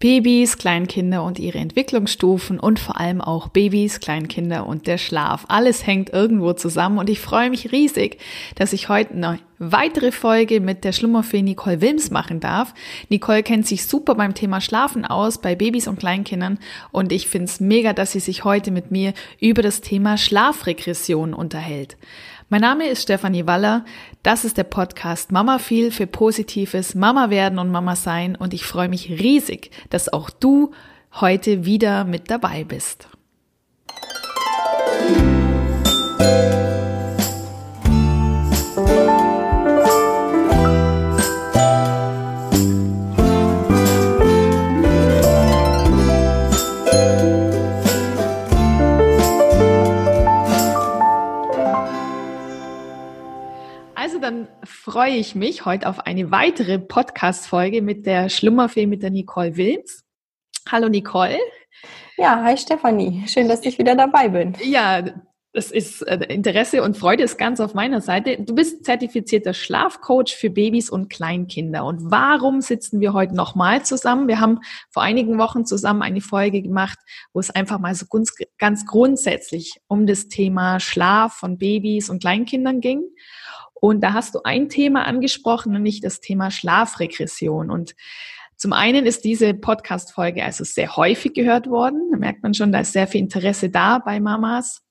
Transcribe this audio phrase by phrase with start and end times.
[0.00, 5.44] Babys, Kleinkinder und ihre Entwicklungsstufen und vor allem auch Babys, Kleinkinder und der Schlaf.
[5.48, 8.16] Alles hängt irgendwo zusammen und ich freue mich riesig,
[8.54, 12.72] dass ich heute eine weitere Folge mit der Schlummerfee Nicole Wilms machen darf.
[13.10, 16.58] Nicole kennt sich super beim Thema Schlafen aus, bei Babys und Kleinkindern
[16.92, 21.34] und ich finde es mega, dass sie sich heute mit mir über das Thema Schlafregression
[21.34, 21.98] unterhält.
[22.52, 23.84] Mein Name ist Stefanie Waller.
[24.24, 28.64] Das ist der Podcast Mama viel für positives Mama werden und Mama sein und ich
[28.64, 30.72] freue mich riesig, dass auch du
[31.12, 33.08] heute wieder mit dabei bist.
[54.90, 60.02] Freue ich mich heute auf eine weitere Podcast-Folge mit der Schlummerfee mit der Nicole Wilms.
[60.68, 61.38] Hallo Nicole.
[62.16, 63.22] Ja, hi Stefanie.
[63.28, 64.56] Schön, dass ich wieder dabei bin.
[64.64, 65.04] Ja,
[65.52, 68.36] das ist äh, Interesse und Freude ist ganz auf meiner Seite.
[68.40, 71.84] Du bist zertifizierter Schlafcoach für Babys und Kleinkinder.
[71.84, 74.26] Und warum sitzen wir heute nochmal zusammen?
[74.26, 74.58] Wir haben
[74.90, 76.98] vor einigen Wochen zusammen eine Folge gemacht,
[77.32, 82.20] wo es einfach mal so ganz, ganz grundsätzlich um das Thema Schlaf von Babys und
[82.20, 83.04] Kleinkindern ging.
[83.80, 87.70] Und da hast du ein Thema angesprochen, nämlich das Thema Schlafregression.
[87.70, 87.94] Und
[88.56, 92.10] zum einen ist diese Podcast-Folge also sehr häufig gehört worden.
[92.12, 94.82] Da merkt man schon, da ist sehr viel Interesse da bei Mamas,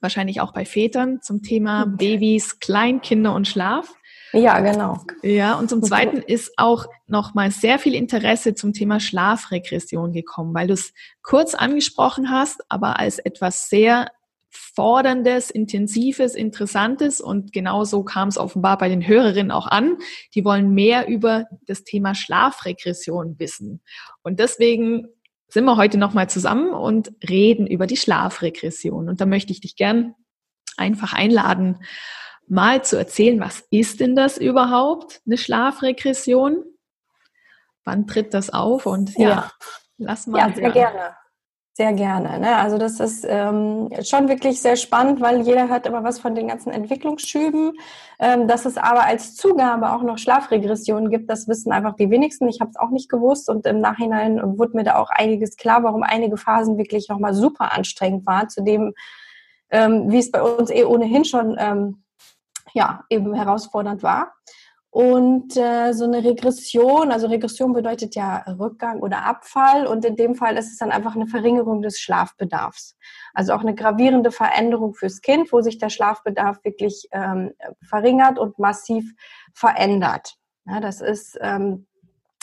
[0.00, 1.86] wahrscheinlich auch bei Vätern zum Thema.
[1.86, 3.94] Babys, Kleinkinder und Schlaf.
[4.32, 4.98] Ja, genau.
[5.22, 10.66] Ja, und zum Zweiten ist auch nochmal sehr viel Interesse zum Thema Schlafregression gekommen, weil
[10.66, 14.10] du es kurz angesprochen hast, aber als etwas sehr
[14.50, 19.98] forderndes, intensives, interessantes und genauso kam es offenbar bei den Hörerinnen auch an.
[20.34, 23.80] Die wollen mehr über das Thema Schlafregression wissen.
[24.22, 25.06] Und deswegen
[25.48, 29.08] sind wir heute nochmal zusammen und reden über die Schlafregression.
[29.08, 30.14] Und da möchte ich dich gern
[30.76, 31.78] einfach einladen,
[32.48, 36.64] mal zu erzählen, was ist denn das überhaupt, eine Schlafregression?
[37.84, 38.86] Wann tritt das auf?
[38.86, 39.52] Und ja, ja.
[39.98, 40.38] lass mal.
[40.38, 41.14] Ja, sehr gerne.
[41.80, 42.38] Sehr gerne.
[42.38, 42.56] Ne?
[42.56, 46.46] Also das ist ähm, schon wirklich sehr spannend, weil jeder hört immer was von den
[46.46, 47.72] ganzen Entwicklungsschüben.
[48.18, 52.48] Ähm, dass es aber als Zugabe auch noch Schlafregressionen gibt, das wissen einfach die wenigsten.
[52.48, 55.82] Ich habe es auch nicht gewusst und im Nachhinein wurde mir da auch einiges klar,
[55.82, 58.92] warum einige Phasen wirklich nochmal super anstrengend waren, zu dem,
[59.70, 62.04] ähm, wie es bei uns eh ohnehin schon ähm,
[62.74, 64.34] ja, eben herausfordernd war.
[64.92, 70.34] Und äh, so eine Regression, also Regression bedeutet ja Rückgang oder Abfall und in dem
[70.34, 72.96] Fall ist es dann einfach eine Verringerung des Schlafbedarfs.
[73.32, 77.52] Also auch eine gravierende Veränderung fürs Kind, wo sich der Schlafbedarf wirklich ähm,
[77.88, 79.14] verringert und massiv
[79.54, 80.34] verändert.
[80.66, 81.86] Ja, das ist ähm,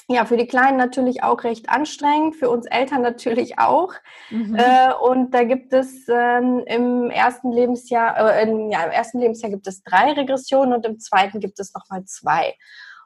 [0.10, 3.94] ja, für die Kleinen natürlich auch recht anstrengend, für uns Eltern natürlich auch.
[4.30, 4.56] Mhm.
[4.56, 9.52] Äh, und da gibt es ähm, im ersten Lebensjahr, äh, in, ja, im ersten Lebensjahr
[9.52, 12.56] gibt es drei Regressionen und im zweiten gibt es nochmal zwei.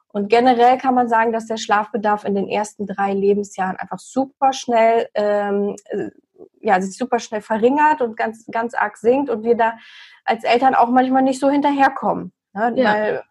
[0.10, 4.54] Und generell kann man sagen, dass der Schlafbedarf in den ersten drei Lebensjahren einfach super
[4.54, 6.10] schnell, ähm, äh,
[6.60, 9.74] ja, sich super schnell verringert und ganz, ganz arg sinkt und wir da
[10.24, 12.32] als Eltern auch manchmal nicht so hinterherkommen.
[12.54, 12.74] Ne?
[12.76, 12.94] Ja.
[12.94, 13.24] Weil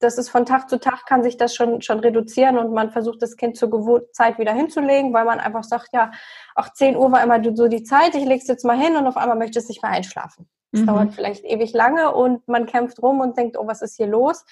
[0.00, 3.20] das ist von Tag zu Tag kann sich das schon, schon reduzieren und man versucht
[3.22, 6.12] das Kind zur gewohnten Zeit wieder hinzulegen, weil man einfach sagt, ja,
[6.54, 9.06] auch 10 Uhr war immer so die Zeit, ich lege es jetzt mal hin und
[9.06, 10.48] auf einmal möchte es nicht mehr einschlafen.
[10.72, 10.86] Das mhm.
[10.86, 14.44] dauert vielleicht ewig lange und man kämpft rum und denkt, oh, was ist hier los?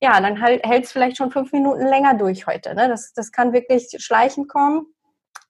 [0.00, 2.74] Ja, dann halt, hält es vielleicht schon fünf Minuten länger durch heute.
[2.74, 2.88] Ne?
[2.88, 4.86] Das, das kann wirklich schleichend kommen.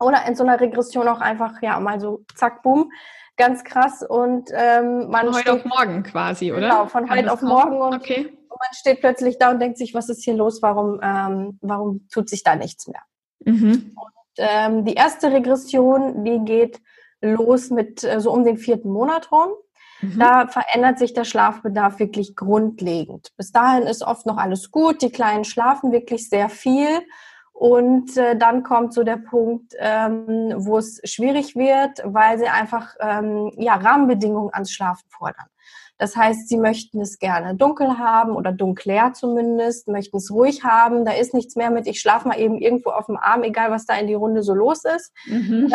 [0.00, 2.90] Oder in so einer Regression auch einfach, ja, mal so zack, boom,
[3.36, 4.02] ganz krass.
[4.02, 5.26] Und ähm, man.
[5.26, 6.60] Von heute steht, auf morgen quasi, oder?
[6.62, 7.80] Genau, von kann heute auf morgen.
[7.80, 10.62] Und okay man steht plötzlich da und denkt sich, was ist hier los?
[10.62, 13.02] Warum, ähm, warum tut sich da nichts mehr?
[13.44, 13.92] Mhm.
[13.96, 16.80] Und, ähm, die erste Regression, die geht
[17.20, 19.50] los mit äh, so um den vierten Monat rum.
[20.00, 20.18] Mhm.
[20.18, 23.32] Da verändert sich der Schlafbedarf wirklich grundlegend.
[23.36, 25.02] Bis dahin ist oft noch alles gut.
[25.02, 27.00] Die Kleinen schlafen wirklich sehr viel.
[27.52, 32.94] Und äh, dann kommt so der Punkt, ähm, wo es schwierig wird, weil sie einfach
[32.98, 35.46] ähm, ja, Rahmenbedingungen ans Schlafen fordern.
[35.98, 41.04] Das heißt, sie möchten es gerne dunkel haben oder dunkler zumindest, möchten es ruhig haben.
[41.04, 43.86] Da ist nichts mehr mit, ich schlafe mal eben irgendwo auf dem Arm, egal was
[43.86, 45.12] da in die Runde so los ist.
[45.26, 45.72] Mhm.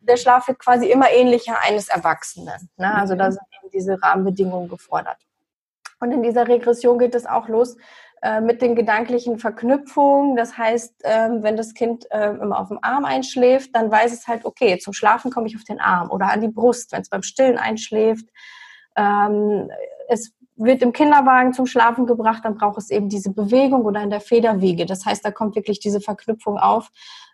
[0.00, 2.70] der Schlaf wird quasi immer ähnlicher eines Erwachsenen.
[2.76, 2.94] Ne?
[2.94, 5.18] Also da sind eben diese Rahmenbedingungen gefordert.
[6.00, 7.76] Und in dieser Regression geht es auch los
[8.22, 10.36] äh, mit den gedanklichen Verknüpfungen.
[10.36, 14.26] Das heißt, ähm, wenn das Kind äh, immer auf dem Arm einschläft, dann weiß es
[14.26, 17.08] halt, okay, zum Schlafen komme ich auf den Arm oder an die Brust, wenn es
[17.08, 18.26] beim Stillen einschläft.
[18.96, 19.70] Ähm,
[20.08, 24.10] es wird im Kinderwagen zum Schlafen gebracht, dann braucht es eben diese Bewegung oder in
[24.10, 24.86] der Federwiege.
[24.86, 26.90] Das heißt, da kommt wirklich diese Verknüpfung auf,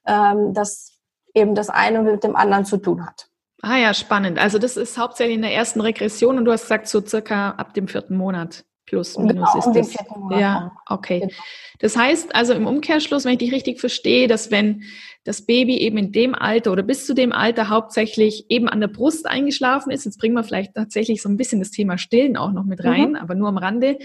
[0.06, 0.92] ähm, dass
[1.34, 3.28] eben das eine mit dem anderen zu tun hat.
[3.62, 4.38] Ah ja, spannend.
[4.38, 7.72] Also das ist hauptsächlich in der ersten Regression und du hast gesagt, so circa ab
[7.72, 9.74] dem vierten Monat plus minus genau, ist um
[10.30, 10.40] das.
[10.40, 11.20] Ja, okay.
[11.20, 11.32] Genau.
[11.80, 14.84] Das heißt also im Umkehrschluss, wenn ich dich richtig verstehe, dass wenn
[15.24, 18.88] das Baby eben in dem Alter oder bis zu dem Alter hauptsächlich eben an der
[18.88, 22.52] Brust eingeschlafen ist, jetzt bringen wir vielleicht tatsächlich so ein bisschen das Thema Stillen auch
[22.52, 23.16] noch mit rein, mhm.
[23.16, 23.98] aber nur am Rande,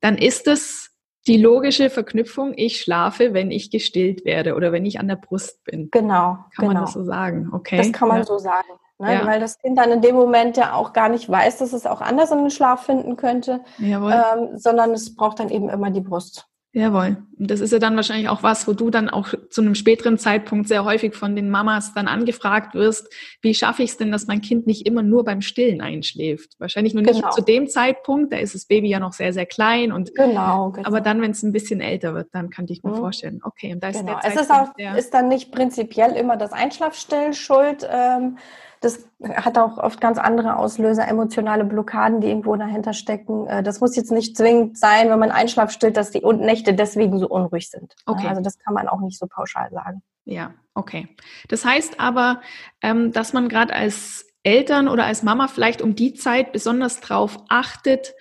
[0.00, 0.90] dann ist das
[1.26, 5.64] die logische Verknüpfung, ich schlafe, wenn ich gestillt werde oder wenn ich an der Brust
[5.64, 5.88] bin.
[5.90, 6.38] Genau.
[6.54, 6.72] Kann genau.
[6.72, 7.50] man das so sagen?
[7.52, 7.78] Okay.
[7.78, 8.24] Das kann man ja.
[8.24, 8.68] so sagen.
[8.98, 9.14] Ne?
[9.14, 9.26] Ja.
[9.26, 12.00] Weil das Kind dann in dem Moment ja auch gar nicht weiß, dass es auch
[12.00, 16.46] anders in den Schlaf finden könnte, ähm, sondern es braucht dann eben immer die Brust.
[16.76, 17.16] Jawohl.
[17.38, 20.18] Und das ist ja dann wahrscheinlich auch was, wo du dann auch zu einem späteren
[20.18, 23.10] Zeitpunkt sehr häufig von den Mamas dann angefragt wirst,
[23.40, 26.52] wie schaffe ich es denn, dass mein Kind nicht immer nur beim Stillen einschläft?
[26.58, 27.30] Wahrscheinlich nur nicht genau.
[27.30, 30.86] zu dem Zeitpunkt, da ist das Baby ja noch sehr, sehr klein und genau, genau.
[30.86, 32.96] aber dann, wenn es ein bisschen älter wird, dann kann ich mir mhm.
[32.96, 34.12] vorstellen, okay, und da ist genau.
[34.12, 38.36] der Zeitpunkt, Es ist auch, ist dann nicht prinzipiell immer das Einschlafstillen schuld, ähm,
[38.80, 43.46] das hat auch oft ganz andere Auslöser, emotionale Blockaden, die irgendwo dahinter stecken.
[43.46, 47.18] Äh, das muss jetzt nicht zwingend sein, wenn man Einschlaf stillt, dass die Nächte deswegen
[47.18, 47.94] so unruhig sind.
[48.06, 48.26] Okay.
[48.28, 50.02] Also das kann man auch nicht so pauschal sagen.
[50.24, 51.08] Ja, okay.
[51.48, 52.40] Das heißt aber,
[52.82, 57.38] ähm, dass man gerade als Eltern oder als Mama vielleicht um die Zeit besonders drauf
[57.48, 58.14] achtet,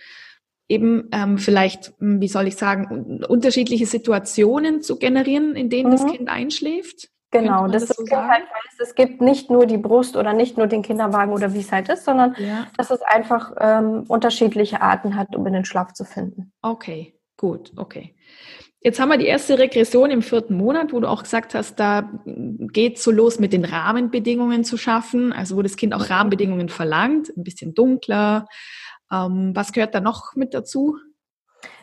[0.68, 5.92] eben ähm, vielleicht, hm, wie soll ich sagen, unterschiedliche Situationen zu generieren, in denen mhm.
[5.92, 7.10] das Kind einschläft?
[7.40, 10.58] Genau, dass das, das Kind halt weiß, es gibt nicht nur die Brust oder nicht
[10.58, 12.68] nur den Kinderwagen oder wie es halt ist, sondern ja.
[12.78, 16.52] dass es einfach ähm, unterschiedliche Arten hat, um in den Schlaf zu finden.
[16.62, 18.16] Okay, gut, okay.
[18.86, 22.08] Jetzt haben wir die erste Regression im vierten Monat, wo du auch gesagt hast, da
[22.26, 27.36] geht so los mit den Rahmenbedingungen zu schaffen, also wo das Kind auch Rahmenbedingungen verlangt,
[27.36, 28.46] ein bisschen dunkler.
[29.12, 30.98] Ähm, was gehört da noch mit dazu?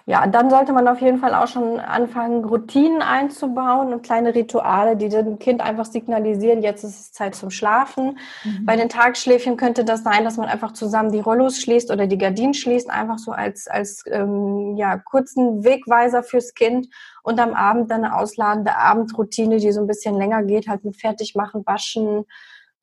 [0.05, 4.97] Ja, dann sollte man auf jeden Fall auch schon anfangen, Routinen einzubauen und kleine Rituale,
[4.97, 8.19] die dem Kind einfach signalisieren, jetzt ist es Zeit zum Schlafen.
[8.43, 8.67] Mhm.
[8.67, 12.19] Bei den Tagschläfchen könnte das sein, dass man einfach zusammen die Rollos schließt oder die
[12.19, 16.89] Gardinen schließt, einfach so als, als ähm, ja, kurzen Wegweiser fürs Kind
[17.23, 20.97] und am Abend dann eine ausladende Abendroutine, die so ein bisschen länger geht, halt mit
[20.97, 22.25] Fertigmachen, Waschen,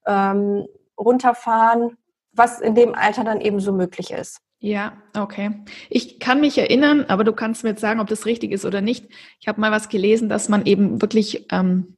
[0.08, 0.66] ähm,
[0.98, 1.98] runterfahren,
[2.32, 4.42] was in dem Alter dann eben so möglich ist.
[4.62, 5.52] Ja, okay.
[5.90, 8.82] Ich kann mich erinnern, aber du kannst mir jetzt sagen, ob das richtig ist oder
[8.82, 9.06] nicht.
[9.40, 11.96] Ich habe mal was gelesen, dass man eben wirklich ähm,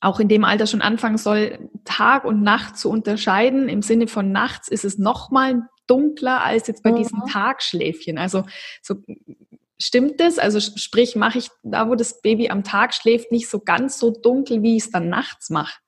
[0.00, 3.68] auch in dem Alter schon anfangen soll, Tag und Nacht zu unterscheiden.
[3.68, 6.96] Im Sinne von nachts ist es noch mal dunkler als jetzt bei mhm.
[6.96, 8.16] diesen Tagschläfchen.
[8.16, 8.44] Also
[8.80, 8.96] so
[9.78, 10.38] stimmt das?
[10.38, 14.10] Also sprich, mache ich da, wo das Baby am Tag schläft, nicht so ganz so
[14.10, 15.81] dunkel, wie ich es dann nachts mache.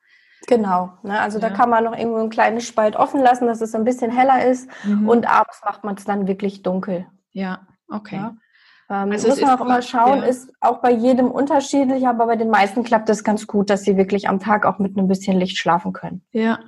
[0.46, 1.20] Genau, ne?
[1.20, 1.48] also ja.
[1.48, 4.44] da kann man noch irgendwo einen kleinen Spalt offen lassen, dass es ein bisschen heller
[4.44, 5.08] ist mhm.
[5.08, 7.06] und abends macht man es dann wirklich dunkel.
[7.32, 8.16] Ja, okay.
[8.16, 8.36] Ja?
[8.90, 10.24] Ähm, also muss man auch immer schauen, ja.
[10.24, 13.96] ist auch bei jedem unterschiedlich, aber bei den meisten klappt es ganz gut, dass sie
[13.96, 16.22] wirklich am Tag auch mit einem bisschen Licht schlafen können.
[16.32, 16.58] Ja,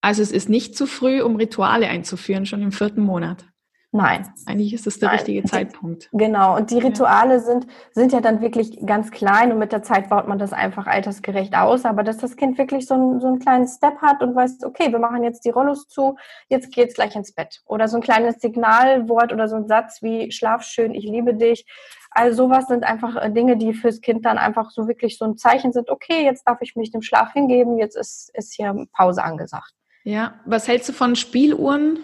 [0.00, 3.44] also es ist nicht zu früh, um Rituale einzuführen, schon im vierten Monat.
[3.90, 4.30] Nein.
[4.44, 5.16] Eigentlich ist es der Nein.
[5.16, 6.10] richtige Zeitpunkt.
[6.12, 6.56] Genau.
[6.56, 7.40] Und die Rituale ja.
[7.40, 10.86] sind, sind ja dann wirklich ganz klein und mit der Zeit baut man das einfach
[10.86, 11.86] altersgerecht aus.
[11.86, 14.92] Aber dass das Kind wirklich so, ein, so einen kleinen Step hat und weiß, okay,
[14.92, 16.16] wir machen jetzt die Rollos zu,
[16.48, 17.62] jetzt geht's gleich ins Bett.
[17.64, 21.64] Oder so ein kleines Signalwort oder so ein Satz wie Schlaf schön, ich liebe dich.
[22.10, 25.38] Also sowas sind einfach äh, Dinge, die fürs Kind dann einfach so wirklich so ein
[25.38, 29.24] Zeichen sind, okay, jetzt darf ich mich dem Schlaf hingeben, jetzt ist, ist hier Pause
[29.24, 29.72] angesagt.
[30.04, 31.98] Ja, was hältst du von Spieluhren?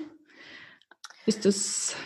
[1.26, 1.96] Ist das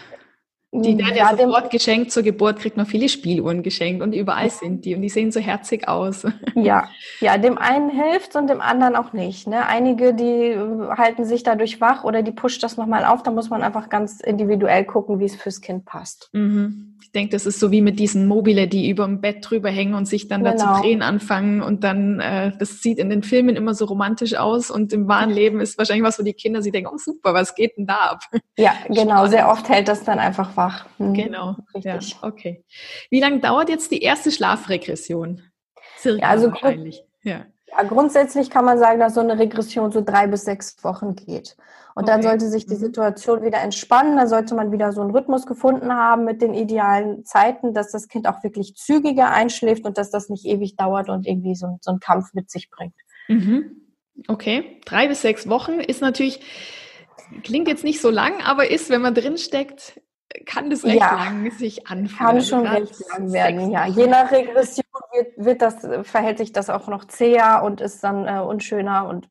[0.71, 2.13] die werden ja, ja sofort geschenkt.
[2.13, 5.41] Zur Geburt kriegt man viele Spieluhren geschenkt und überall sind die und die sehen so
[5.41, 6.27] herzig aus.
[6.55, 6.89] Ja,
[7.21, 9.47] ja, dem einen hilft und dem anderen auch nicht.
[9.47, 9.65] Ne?
[9.67, 10.57] Einige, die
[10.97, 13.23] halten sich dadurch wach oder die pusht das nochmal auf.
[13.23, 16.31] Da muss man einfach ganz individuell gucken, wie es fürs Kind passt.
[16.33, 16.88] Mhm.
[17.09, 19.95] Ich denke, das ist so wie mit diesen Mobile, die über dem Bett drüber hängen
[19.95, 20.57] und sich dann genau.
[20.57, 24.35] da zu drehen anfangen und dann, äh, das sieht in den Filmen immer so romantisch
[24.35, 27.33] aus und im wahren Leben ist wahrscheinlich was, wo die Kinder sich denken, oh super,
[27.33, 28.25] was geht denn da ab?
[28.59, 29.27] Ja, genau.
[29.27, 30.85] Sehr oft hält das dann einfach wach.
[30.99, 31.15] Mhm.
[31.15, 31.57] Genau.
[31.75, 32.11] Richtig.
[32.11, 32.63] Ja, okay.
[33.09, 35.41] Wie lange dauert jetzt die erste Schlafregression?
[35.99, 37.03] Circa ja, also wahrscheinlich.
[37.23, 37.47] Ja.
[37.71, 37.83] Ja.
[37.85, 41.57] grundsätzlich kann man sagen, dass so eine Regression so drei bis sechs Wochen geht.
[41.95, 42.13] Und okay.
[42.13, 42.81] dann sollte sich die mhm.
[42.81, 44.17] Situation wieder entspannen.
[44.17, 48.07] Da sollte man wieder so einen Rhythmus gefunden haben mit den idealen Zeiten, dass das
[48.07, 51.91] Kind auch wirklich zügiger einschläft und dass das nicht ewig dauert und irgendwie so, so
[51.91, 52.95] einen Kampf mit sich bringt.
[53.27, 53.83] Mhm.
[54.29, 56.41] Okay, drei bis sechs Wochen ist natürlich,
[57.43, 60.01] klingt jetzt nicht so lang, aber ist, wenn man drinsteckt,
[60.47, 62.19] kann das recht ja, lang sich anfühlen.
[62.19, 63.87] Kann also schon recht lang werden, ja.
[63.87, 68.27] Je nach Regression wird, wird, das, verhält sich das auch noch zäher und ist dann
[68.27, 69.09] äh, unschöner.
[69.09, 69.29] Und,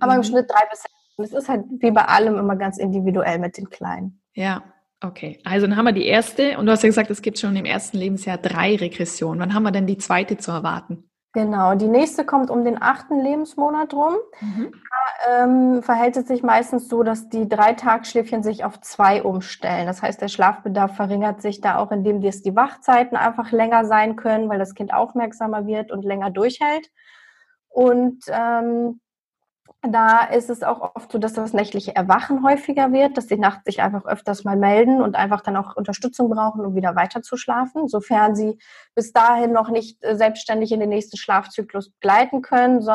[0.00, 0.18] aber mhm.
[0.18, 0.94] im Schnitt drei bis sechs.
[1.18, 4.22] Es ist halt wie bei allem immer ganz individuell mit den Kleinen.
[4.34, 4.62] Ja,
[5.02, 7.54] Okay, also dann haben wir die erste und du hast ja gesagt, es gibt schon
[7.54, 9.40] im ersten Lebensjahr drei Regressionen.
[9.40, 11.10] Wann haben wir denn die zweite zu erwarten?
[11.34, 14.14] Genau, die nächste kommt um den achten Lebensmonat rum.
[14.40, 14.72] Mhm.
[15.24, 19.86] Ähm, verhält es sich meistens so, dass die drei Tagschläfchen sich auf zwei umstellen.
[19.86, 24.48] Das heißt, der Schlafbedarf verringert sich da auch, indem die Wachzeiten einfach länger sein können,
[24.48, 26.90] weil das Kind aufmerksamer wird und länger durchhält.
[27.68, 29.00] Und ähm,
[29.82, 33.64] da ist es auch oft so, dass das nächtliche Erwachen häufiger wird, dass die nachts
[33.64, 37.36] sich einfach öfters mal melden und einfach dann auch Unterstützung brauchen, um wieder weiter zu
[37.36, 38.58] schlafen, sofern sie
[38.94, 42.82] bis dahin noch nicht äh, selbstständig in den nächsten Schlafzyklus gleiten können.
[42.82, 42.92] So,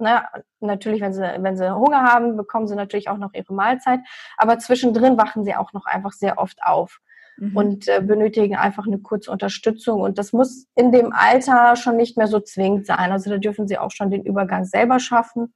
[0.00, 0.24] ne,
[0.60, 4.00] natürlich, wenn sie, wenn sie Hunger haben, bekommen sie natürlich auch noch ihre Mahlzeit,
[4.36, 7.00] aber zwischendrin wachen sie auch noch einfach sehr oft auf.
[7.36, 7.56] Mhm.
[7.56, 10.02] Und äh, benötigen einfach eine kurze Unterstützung.
[10.02, 13.12] Und das muss in dem Alter schon nicht mehr so zwingend sein.
[13.12, 15.54] Also da dürfen sie auch schon den Übergang selber schaffen.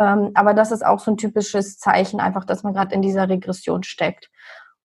[0.00, 3.28] Ähm, aber das ist auch so ein typisches Zeichen, einfach, dass man gerade in dieser
[3.28, 4.30] Regression steckt.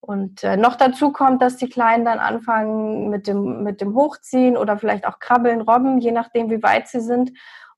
[0.02, 4.56] Und äh, noch dazu kommt, dass die Kleinen dann anfangen mit dem, mit dem Hochziehen
[4.56, 7.32] oder vielleicht auch Krabbeln, Robben, je nachdem, wie weit sie sind.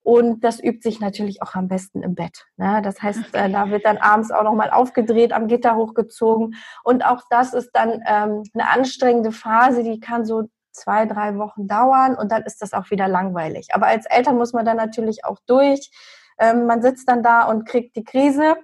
[0.07, 2.45] Und das übt sich natürlich auch am besten im Bett.
[2.55, 2.81] Ne?
[2.81, 6.55] Das heißt, äh, da wird dann abends auch nochmal aufgedreht, am Gitter hochgezogen.
[6.85, 11.67] Und auch das ist dann ähm, eine anstrengende Phase, die kann so zwei, drei Wochen
[11.67, 13.67] dauern und dann ist das auch wieder langweilig.
[13.73, 15.91] Aber als Eltern muss man dann natürlich auch durch.
[16.39, 18.55] Ähm, man sitzt dann da und kriegt die Krise,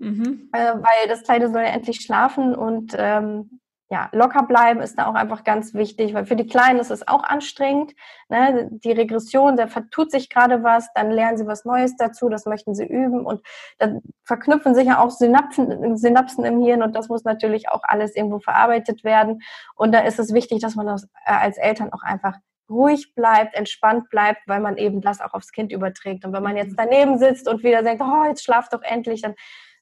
[0.00, 0.50] mhm.
[0.52, 3.60] äh, weil das Kleine soll ja endlich schlafen und ähm,
[3.92, 7.08] ja, locker bleiben ist da auch einfach ganz wichtig, weil für die Kleinen ist es
[7.08, 7.92] auch anstrengend.
[8.28, 8.68] Ne?
[8.70, 12.72] Die Regression, da vertut sich gerade was, dann lernen sie was Neues dazu, das möchten
[12.72, 13.44] sie üben und
[13.78, 18.14] dann verknüpfen sich ja auch Synapsen, Synapsen im Hirn und das muss natürlich auch alles
[18.14, 19.42] irgendwo verarbeitet werden.
[19.74, 22.36] Und da ist es wichtig, dass man das äh, als Eltern auch einfach
[22.70, 26.24] ruhig bleibt, entspannt bleibt, weil man eben das auch aufs Kind überträgt.
[26.24, 26.76] Und wenn man jetzt mhm.
[26.76, 29.34] daneben sitzt und wieder denkt, oh, jetzt schlaf doch endlich, dann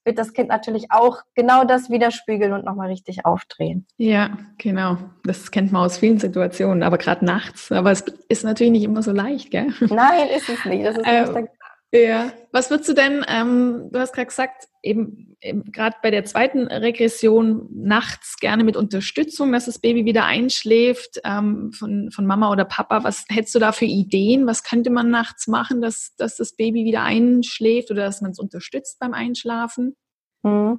[0.05, 3.87] wird das Kind natürlich auch genau das widerspiegeln und nochmal richtig aufdrehen.
[3.97, 4.99] Ja, genau.
[5.25, 7.71] Das kennt man aus vielen Situationen, aber gerade nachts.
[7.73, 9.73] Aber es ist natürlich nicht immer so leicht, gell?
[9.81, 10.85] Nein, ist es nicht.
[10.85, 11.47] Das ist äh,
[11.93, 16.67] ja, was würdest du denn, ähm, du hast gerade gesagt, eben gerade bei der zweiten
[16.67, 22.65] Regression nachts gerne mit Unterstützung, dass das Baby wieder einschläft ähm, von, von Mama oder
[22.65, 23.05] Papa.
[23.05, 24.47] Was hättest du da für Ideen?
[24.47, 28.39] Was könnte man nachts machen, dass, dass das Baby wieder einschläft oder dass man es
[28.39, 29.97] unterstützt beim Einschlafen?
[30.43, 30.79] Mhm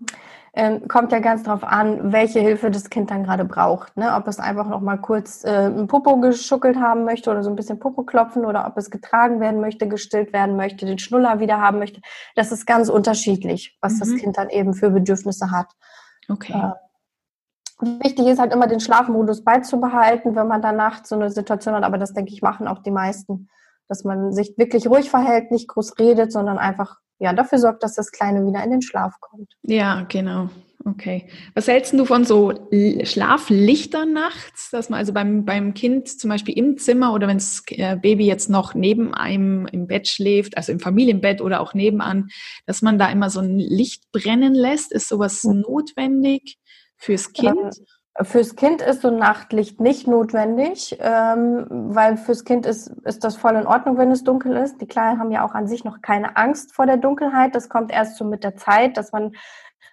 [0.53, 3.95] ähm, kommt ja ganz drauf an, welche Hilfe das Kind dann gerade braucht.
[3.97, 4.13] Ne?
[4.15, 7.55] Ob es einfach noch mal kurz äh, ein Popo geschuckelt haben möchte oder so ein
[7.55, 11.61] bisschen Popo klopfen oder ob es getragen werden möchte, gestillt werden möchte, den Schnuller wieder
[11.61, 12.01] haben möchte.
[12.35, 13.99] Das ist ganz unterschiedlich, was mhm.
[13.99, 15.67] das Kind dann eben für Bedürfnisse hat.
[16.27, 16.53] Okay.
[16.53, 16.73] Äh,
[18.03, 21.97] Wichtig ist halt immer den Schlafmodus beizubehalten, wenn man danach so eine Situation hat, aber
[21.97, 23.47] das denke ich machen auch die meisten,
[23.87, 27.95] dass man sich wirklich ruhig verhält, nicht groß redet, sondern einfach ja, dafür sorgt, dass
[27.95, 29.53] das Kleine wieder in den Schlaf kommt.
[29.63, 30.49] Ja, genau.
[30.85, 31.27] Okay.
[31.55, 32.53] Was hältst du von so
[33.03, 37.63] Schlaflichtern nachts, dass man also beim, beim Kind zum Beispiel im Zimmer oder wenn das
[37.67, 42.29] äh, Baby jetzt noch neben einem im Bett schläft, also im Familienbett oder auch nebenan,
[42.65, 44.93] dass man da immer so ein Licht brennen lässt?
[44.93, 46.57] Ist sowas notwendig
[46.95, 47.57] fürs Kind?
[47.57, 47.85] Ähm,
[48.21, 53.37] Fürs Kind ist so ein Nachtlicht nicht notwendig, ähm, weil fürs Kind ist, ist das
[53.37, 54.81] voll in Ordnung, wenn es dunkel ist.
[54.81, 57.55] Die Kleinen haben ja auch an sich noch keine Angst vor der Dunkelheit.
[57.55, 59.31] Das kommt erst so mit der Zeit, dass man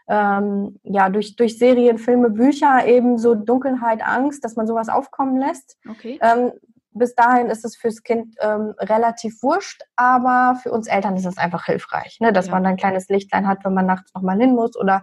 [0.08, 5.36] ähm, ja durch, durch Serien, Filme, Bücher eben so Dunkelheit, Angst, dass man sowas aufkommen
[5.38, 5.78] lässt.
[5.88, 6.18] Okay.
[6.20, 6.52] Ähm,
[6.96, 11.38] bis dahin ist es fürs Kind ähm, relativ wurscht, aber für uns Eltern ist es
[11.38, 12.32] einfach hilfreich, ne?
[12.32, 12.52] dass ja.
[12.52, 15.02] man ein kleines Lichtlein hat, wenn man nachts nochmal hin muss oder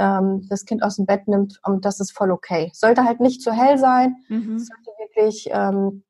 [0.00, 2.70] ähm, das Kind aus dem Bett nimmt und das ist voll okay.
[2.74, 4.58] Sollte halt nicht zu hell sein, mhm.
[4.58, 6.02] sollte wirklich, ähm,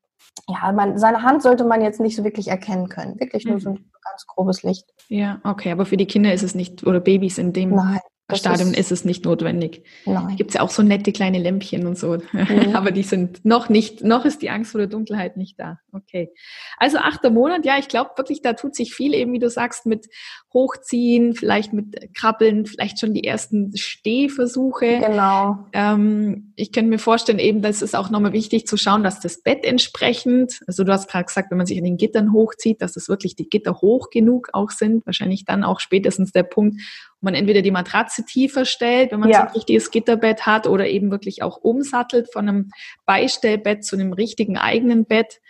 [0.48, 3.18] ja, man, seine Hand sollte man jetzt nicht so wirklich erkennen können.
[3.20, 3.60] Wirklich nur mhm.
[3.60, 4.86] so ein ganz grobes Licht.
[5.08, 7.98] Ja, okay, aber für die Kinder ist es nicht, oder Babys in dem Nein.
[8.36, 9.84] Stadium ist, ist, es nicht notwendig.
[10.04, 10.36] Nein.
[10.36, 12.18] Gibt es ja auch so nette kleine Lämpchen und so.
[12.32, 12.70] Mhm.
[12.74, 15.78] Aber die sind noch nicht, noch ist die Angst vor der Dunkelheit nicht da.
[15.92, 16.30] Okay.
[16.78, 19.86] Also achter Monat, ja, ich glaube wirklich, da tut sich viel eben, wie du sagst,
[19.86, 20.06] mit
[20.52, 24.98] Hochziehen, vielleicht mit Krabbeln, vielleicht schon die ersten Stehversuche.
[24.98, 25.66] Genau.
[25.72, 29.42] Ähm, ich könnte mir vorstellen, eben, das ist auch nochmal wichtig zu schauen, dass das
[29.42, 32.94] Bett entsprechend, also du hast gerade gesagt, wenn man sich in den Gittern hochzieht, dass
[32.94, 35.06] das wirklich die Gitter hoch genug auch sind.
[35.06, 36.80] Wahrscheinlich dann auch spätestens der Punkt,
[37.20, 39.40] man entweder die Matratze tiefer stellt, wenn man ja.
[39.40, 42.70] so ein richtiges Gitterbett hat, oder eben wirklich auch umsattelt von einem
[43.04, 45.40] Beistellbett zu einem richtigen eigenen Bett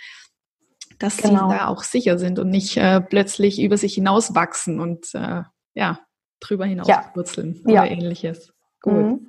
[1.00, 1.48] dass genau.
[1.48, 5.42] sie da auch sicher sind und nicht äh, plötzlich über sich hinauswachsen und äh,
[5.74, 5.98] ja,
[6.40, 7.62] drüber hinauswurzeln ja.
[7.64, 7.86] oder ja.
[7.86, 8.52] ähnliches.
[8.82, 8.92] Gut.
[8.92, 9.28] Mhm.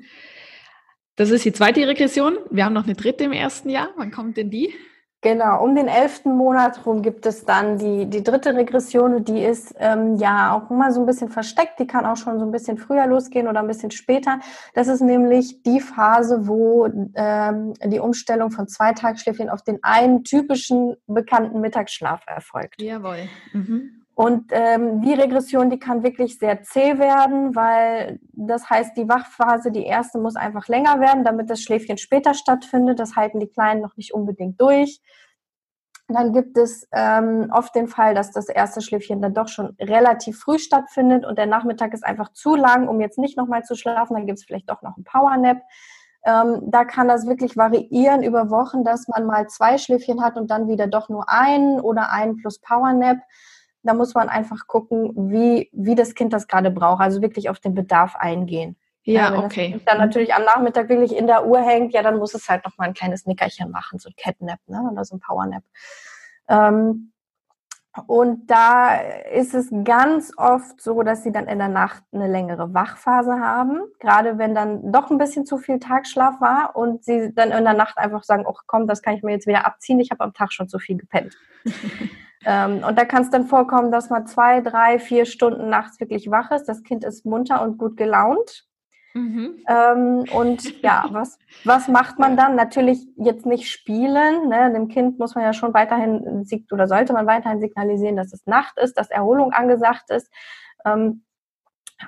[1.16, 2.38] Das ist die zweite Regression.
[2.50, 3.90] Wir haben noch eine dritte im ersten Jahr.
[3.96, 4.74] Wann kommt denn die?
[5.24, 9.76] Genau, um den elften Monat rum gibt es dann die, die dritte Regression, die ist
[9.78, 12.80] ähm, ja auch immer so ein bisschen versteckt, die kann auch schon so ein bisschen
[12.80, 14.40] früher losgehen oder ein bisschen später.
[14.74, 20.24] Das ist nämlich die Phase, wo ähm, die Umstellung von zwei Tagschläfchen auf den einen
[20.24, 22.82] typischen bekannten Mittagsschlaf erfolgt.
[22.82, 23.30] Jawohl.
[23.54, 24.01] Mhm.
[24.14, 29.72] Und ähm, die Regression, die kann wirklich sehr zäh werden, weil das heißt, die Wachphase,
[29.72, 33.00] die erste, muss einfach länger werden, damit das Schläfchen später stattfindet.
[33.00, 35.02] Das halten die Kleinen noch nicht unbedingt durch.
[36.08, 40.40] Dann gibt es ähm, oft den Fall, dass das erste Schläfchen dann doch schon relativ
[40.40, 44.16] früh stattfindet und der Nachmittag ist einfach zu lang, um jetzt nicht nochmal zu schlafen.
[44.16, 45.62] Dann gibt es vielleicht doch noch einen Powernap.
[46.24, 50.52] Ähm, da kann das wirklich variieren über Wochen, dass man mal zwei Schläfchen hat und
[50.52, 53.18] dann wieder doch nur einen oder einen plus Powernap
[53.84, 57.02] da muss man einfach gucken, wie, wie das Kind das gerade braucht.
[57.02, 58.76] Also wirklich auf den Bedarf eingehen.
[59.04, 59.72] Ja, ja okay.
[59.74, 62.64] Wenn dann natürlich am Nachmittag wirklich in der Uhr hängt, ja, dann muss es halt
[62.66, 65.64] noch mal ein kleines Nickerchen machen, so ein Catnap, ne, oder so ein Powernap.
[66.48, 67.12] Ähm,
[68.08, 68.96] und da
[69.34, 73.82] ist es ganz oft so, dass sie dann in der Nacht eine längere Wachphase haben,
[74.00, 77.74] gerade wenn dann doch ein bisschen zu viel Tagschlaf war und sie dann in der
[77.74, 80.34] Nacht einfach sagen, oh komm, das kann ich mir jetzt wieder abziehen, ich habe am
[80.34, 81.36] Tag schon zu viel gepennt.
[82.46, 86.32] Ähm, und da kann es dann vorkommen, dass man zwei, drei, vier Stunden nachts wirklich
[86.32, 86.66] wach ist.
[86.66, 88.66] Das Kind ist munter und gut gelaunt.
[89.14, 89.64] Mhm.
[89.68, 92.56] Ähm, und ja, was, was macht man dann?
[92.56, 94.50] Natürlich jetzt nicht spielen.
[94.50, 94.72] Ne?
[94.74, 98.78] Dem Kind muss man ja schon weiterhin oder sollte man weiterhin signalisieren, dass es Nacht
[98.78, 100.32] ist, dass Erholung angesagt ist.
[100.86, 101.24] Ähm,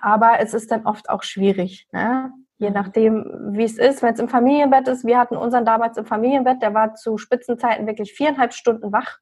[0.02, 1.88] aber es ist dann oft auch schwierig.
[1.92, 2.32] Ne?
[2.58, 2.74] Je mhm.
[2.74, 4.02] nachdem, wie es ist.
[4.02, 7.86] Wenn es im Familienbett ist, wir hatten unseren damals im Familienbett, der war zu Spitzenzeiten
[7.86, 9.20] wirklich viereinhalb Stunden wach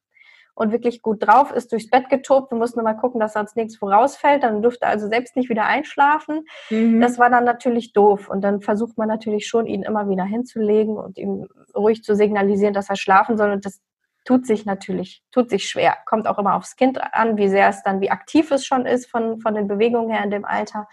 [0.54, 2.50] und wirklich gut drauf ist, durchs Bett getobt.
[2.50, 4.42] Wir mussten mal gucken, dass sonst nichts vorausfällt.
[4.42, 6.44] Dann durfte also selbst nicht wieder einschlafen.
[6.70, 7.00] Mhm.
[7.00, 8.28] Das war dann natürlich doof.
[8.28, 12.74] Und dann versucht man natürlich schon, ihn immer wieder hinzulegen und ihm ruhig zu signalisieren,
[12.74, 13.50] dass er schlafen soll.
[13.50, 13.80] Und das
[14.24, 15.96] tut sich natürlich, tut sich schwer.
[16.06, 19.10] Kommt auch immer aufs Kind an, wie sehr es dann, wie aktiv es schon ist
[19.10, 20.86] von, von den Bewegungen her in dem Alter.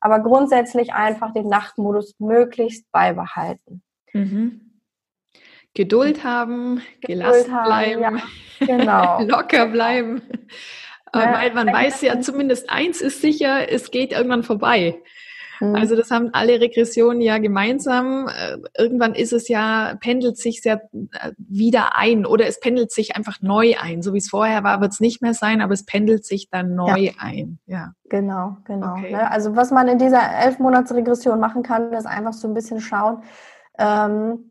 [0.00, 3.82] Aber grundsätzlich einfach den Nachtmodus möglichst beibehalten.
[4.12, 4.69] Mhm.
[5.74, 8.00] Geduld haben, Geduld gelassen haben, bleiben,
[8.60, 9.22] ja, genau.
[9.22, 10.22] locker bleiben.
[11.14, 15.00] Ja, Weil man weiß ja zumindest eins ist sicher, es geht irgendwann vorbei.
[15.60, 15.74] Mhm.
[15.74, 18.28] Also das haben alle Regressionen ja gemeinsam.
[18.28, 23.16] Äh, irgendwann ist es ja, pendelt sich ja äh, wieder ein oder es pendelt sich
[23.16, 24.02] einfach neu ein.
[24.02, 26.74] So wie es vorher war, wird es nicht mehr sein, aber es pendelt sich dann
[26.74, 27.12] neu ja.
[27.18, 27.58] ein.
[27.66, 27.92] Ja.
[28.08, 28.92] Genau, genau.
[28.92, 29.12] Okay.
[29.12, 29.30] Ne?
[29.30, 32.80] Also was man in dieser elf Monats Regression machen kann, ist einfach so ein bisschen
[32.80, 33.22] schauen,
[33.78, 34.49] ähm,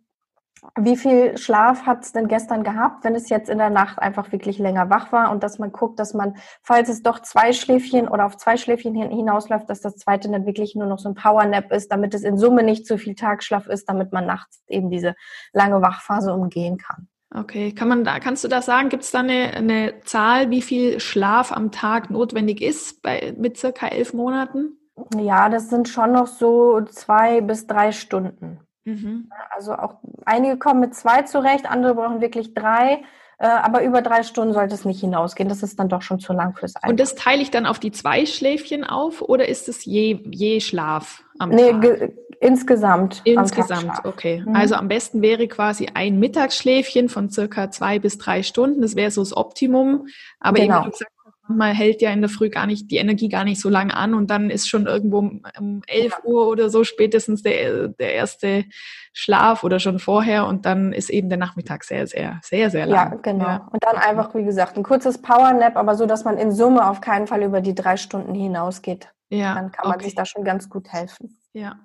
[0.77, 4.31] wie viel Schlaf hat es denn gestern gehabt, wenn es jetzt in der Nacht einfach
[4.31, 8.07] wirklich länger wach war und dass man guckt, dass man, falls es doch zwei Schläfchen
[8.07, 11.71] oder auf zwei Schläfchen hinausläuft, dass das zweite dann wirklich nur noch so ein Powernap
[11.71, 15.15] ist, damit es in Summe nicht zu viel Tagschlaf ist, damit man nachts eben diese
[15.53, 17.07] lange Wachphase umgehen kann.
[17.33, 18.89] Okay, kann man da, kannst du das sagen?
[18.89, 23.57] Gibt es da eine, eine Zahl, wie viel Schlaf am Tag notwendig ist bei, mit
[23.57, 24.77] circa elf Monaten?
[25.15, 28.59] Ja, das sind schon noch so zwei bis drei Stunden.
[28.85, 29.29] Mhm.
[29.55, 33.03] Also auch einige kommen mit zwei zurecht, andere brauchen wirklich drei.
[33.41, 35.47] Äh, aber über drei Stunden sollte es nicht hinausgehen.
[35.47, 36.89] Das ist dann doch schon zu lang fürs Alter.
[36.89, 40.59] Und das teile ich dann auf die zwei Schläfchen auf oder ist es je, je
[40.59, 42.11] Schlaf am nee, Tag?
[42.41, 43.21] insgesamt.
[43.23, 44.43] Insgesamt, okay.
[44.45, 44.55] Mhm.
[44.55, 48.81] Also am besten wäre quasi ein Mittagsschläfchen von circa zwei bis drei Stunden.
[48.81, 50.07] Das wäre so das Optimum.
[50.41, 50.79] Aber genau.
[50.81, 51.11] eben, wie gesagt,
[51.49, 54.13] manchmal hält ja in der Früh gar nicht die Energie gar nicht so lange an
[54.13, 56.17] und dann ist schon irgendwo um 11 ja.
[56.23, 58.65] Uhr oder so spätestens der, der erste
[59.11, 63.11] Schlaf oder schon vorher und dann ist eben der Nachmittag sehr, sehr, sehr, sehr lang.
[63.11, 63.45] Ja, genau.
[63.45, 63.69] Ja.
[63.71, 67.01] Und dann einfach, wie gesagt, ein kurzes Powernap, aber so, dass man in Summe auf
[67.01, 69.09] keinen Fall über die drei Stunden hinausgeht.
[69.29, 69.55] Ja.
[69.55, 70.05] Dann kann man okay.
[70.05, 71.39] sich da schon ganz gut helfen.
[71.53, 71.79] Ja.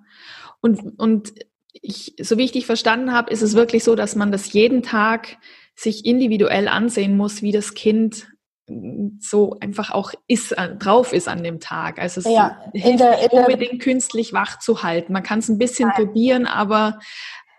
[0.61, 1.33] Und, und
[1.73, 4.83] ich, so wie ich dich verstanden habe, ist es wirklich so, dass man das jeden
[4.83, 5.39] Tag
[5.75, 8.29] sich individuell ansehen muss, wie das Kind
[9.21, 11.99] so einfach auch ist, äh, drauf ist an dem Tag.
[11.99, 15.13] Also es ja, hilft der, nicht unbedingt künstlich wach zu halten.
[15.13, 15.97] Man kann es ein bisschen Nein.
[15.97, 16.99] probieren, aber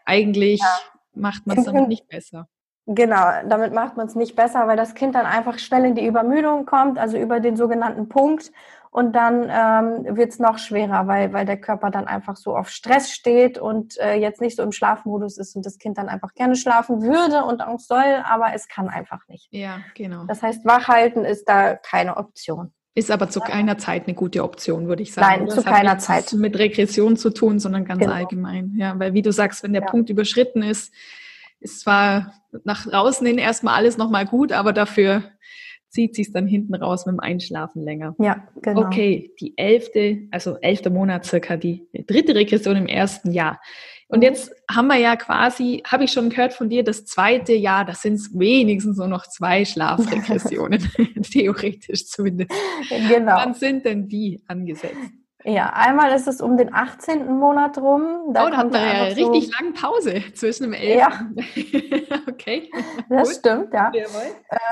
[0.05, 0.77] eigentlich ja.
[1.13, 2.47] macht man es dann nicht besser.
[2.87, 6.05] Genau, damit macht man es nicht besser, weil das Kind dann einfach schnell in die
[6.05, 8.51] Übermüdung kommt, also über den sogenannten Punkt
[8.95, 12.69] und dann ähm, wird es noch schwerer, weil, weil der Körper dann einfach so auf
[12.69, 16.33] Stress steht und äh, jetzt nicht so im Schlafmodus ist und das Kind dann einfach
[16.33, 19.49] gerne schlafen würde und auch soll, aber es kann einfach nicht.
[19.51, 20.23] Ja, genau.
[20.27, 22.71] Das heißt, wachhalten ist da keine Option.
[22.93, 25.43] Ist aber zu keiner Zeit eine gute Option, würde ich sagen.
[25.43, 26.31] Nein, zu keiner Zeit.
[26.31, 28.13] Mit Regression zu tun, sondern ganz genau.
[28.13, 28.75] allgemein.
[28.77, 29.89] Ja, weil wie du sagst, wenn der ja.
[29.89, 30.93] Punkt überschritten ist,
[31.59, 32.31] ist zwar
[32.63, 35.23] nach draußen hin erstmal alles nochmal gut, aber dafür
[35.95, 38.15] zieht sich dann hinten raus mit dem Einschlafen länger.
[38.19, 38.81] Ja, genau.
[38.81, 43.61] Okay, die elfte, also elfter Monat circa, die dritte Regression im ersten Jahr.
[44.07, 47.85] Und jetzt haben wir ja quasi, habe ich schon gehört von dir, das zweite Jahr,
[47.85, 50.87] das sind wenigstens nur noch zwei Schlafregressionen,
[51.31, 52.51] theoretisch zumindest.
[53.09, 53.37] Genau.
[53.37, 54.95] Wann sind denn die angesetzt?
[55.47, 57.37] Ja, einmal ist es um den 18.
[57.37, 58.33] Monat rum.
[58.33, 60.97] Da oh, da hat man ja so richtig lange Pause zwischen dem 11.
[60.97, 62.17] Ja.
[62.27, 62.71] okay.
[63.09, 63.37] Das Gut.
[63.37, 63.91] stimmt, ja.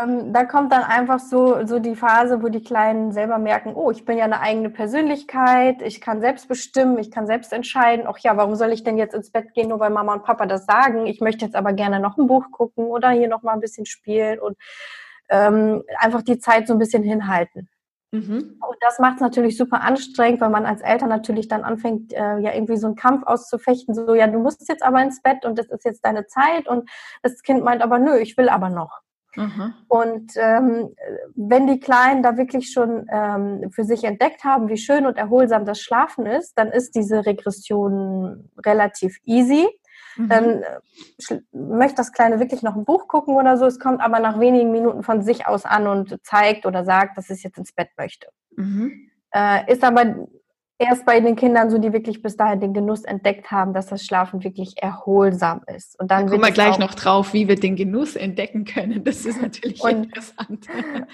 [0.01, 3.91] Ähm, da kommt dann einfach so, so die Phase, wo die Kleinen selber merken, oh,
[3.91, 8.07] ich bin ja eine eigene Persönlichkeit, ich kann selbst bestimmen, ich kann selbst entscheiden.
[8.07, 10.47] Ach ja, warum soll ich denn jetzt ins Bett gehen, nur weil Mama und Papa
[10.47, 11.05] das sagen?
[11.05, 13.85] Ich möchte jetzt aber gerne noch ein Buch gucken oder hier noch mal ein bisschen
[13.85, 14.57] spielen und
[15.29, 17.69] ähm, einfach die Zeit so ein bisschen hinhalten.
[18.13, 18.59] Mhm.
[18.61, 22.37] Und das macht es natürlich super anstrengend, weil man als Eltern natürlich dann anfängt, äh,
[22.37, 25.57] ja irgendwie so einen Kampf auszufechten, so ja, du musst jetzt aber ins Bett und
[25.57, 26.87] das ist jetzt deine Zeit und
[27.23, 28.99] das Kind meint aber, nö, ich will aber noch.
[29.35, 29.73] Mhm.
[29.87, 30.93] Und ähm,
[31.35, 35.65] wenn die Kleinen da wirklich schon ähm, für sich entdeckt haben, wie schön und erholsam
[35.65, 39.67] das Schlafen ist, dann ist diese Regression relativ easy.
[40.15, 40.29] Mhm.
[40.29, 43.65] Dann äh, möchte das Kleine wirklich noch ein Buch gucken oder so.
[43.65, 47.29] Es kommt aber nach wenigen Minuten von sich aus an und zeigt oder sagt, dass
[47.29, 48.27] es jetzt ins Bett möchte.
[48.55, 49.09] Mhm.
[49.31, 50.27] Äh, ist aber
[50.77, 54.03] erst bei den Kindern so, die wirklich bis dahin den Genuss entdeckt haben, dass das
[54.03, 55.99] Schlafen wirklich erholsam ist.
[55.99, 59.03] Und dann da kommen wir gleich noch drauf, wie wir den Genuss entdecken können.
[59.03, 60.67] Das ist natürlich und, interessant.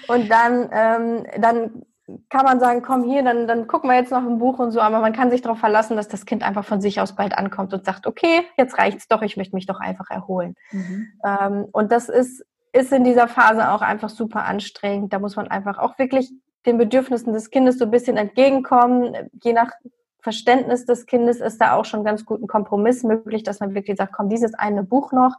[0.08, 1.82] Und dann, ähm, dann
[2.28, 4.80] kann man sagen, komm hier, dann, dann gucken wir jetzt noch ein Buch und so,
[4.80, 7.72] aber man kann sich darauf verlassen, dass das Kind einfach von sich aus bald ankommt
[7.72, 10.54] und sagt, okay, jetzt reicht's doch, ich möchte mich doch einfach erholen.
[10.72, 11.08] Mhm.
[11.24, 15.12] Ähm, und das ist, ist in dieser Phase auch einfach super anstrengend.
[15.12, 16.30] Da muss man einfach auch wirklich
[16.66, 19.14] den Bedürfnissen des Kindes so ein bisschen entgegenkommen.
[19.42, 19.70] Je nach
[20.20, 23.96] Verständnis des Kindes ist da auch schon ganz gut ein Kompromiss möglich, dass man wirklich
[23.96, 25.36] sagt, komm, dieses eine Buch noch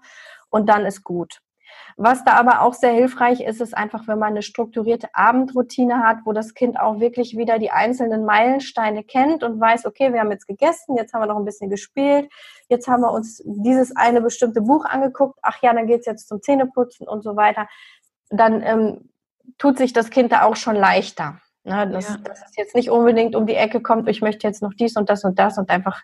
[0.50, 1.42] und dann ist gut.
[1.98, 6.20] Was da aber auch sehr hilfreich ist, ist einfach, wenn man eine strukturierte Abendroutine hat,
[6.26, 10.32] wo das Kind auch wirklich wieder die einzelnen Meilensteine kennt und weiß, okay, wir haben
[10.32, 12.30] jetzt gegessen, jetzt haben wir noch ein bisschen gespielt,
[12.70, 16.42] jetzt haben wir uns dieses eine bestimmte Buch angeguckt, ach ja, dann geht's jetzt zum
[16.42, 17.68] Zähneputzen und so weiter.
[18.30, 19.10] Dann ähm,
[19.58, 21.40] tut sich das Kind da auch schon leichter.
[21.64, 21.90] Ne?
[21.90, 22.18] Dass, ja.
[22.18, 25.10] dass es jetzt nicht unbedingt um die Ecke kommt, ich möchte jetzt noch dies und
[25.10, 26.02] das und das und einfach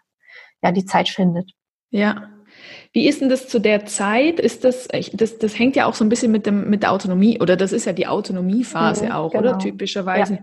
[0.61, 1.51] ja die Zeit findet.
[1.89, 2.29] Ja,
[2.93, 4.39] wie ist denn das zu der Zeit?
[4.39, 7.39] Ist das, das, das hängt ja auch so ein bisschen mit, dem, mit der Autonomie,
[7.39, 9.49] oder das ist ja die Autonomiephase mhm, auch, genau.
[9.49, 10.35] oder typischerweise.
[10.35, 10.39] Ja.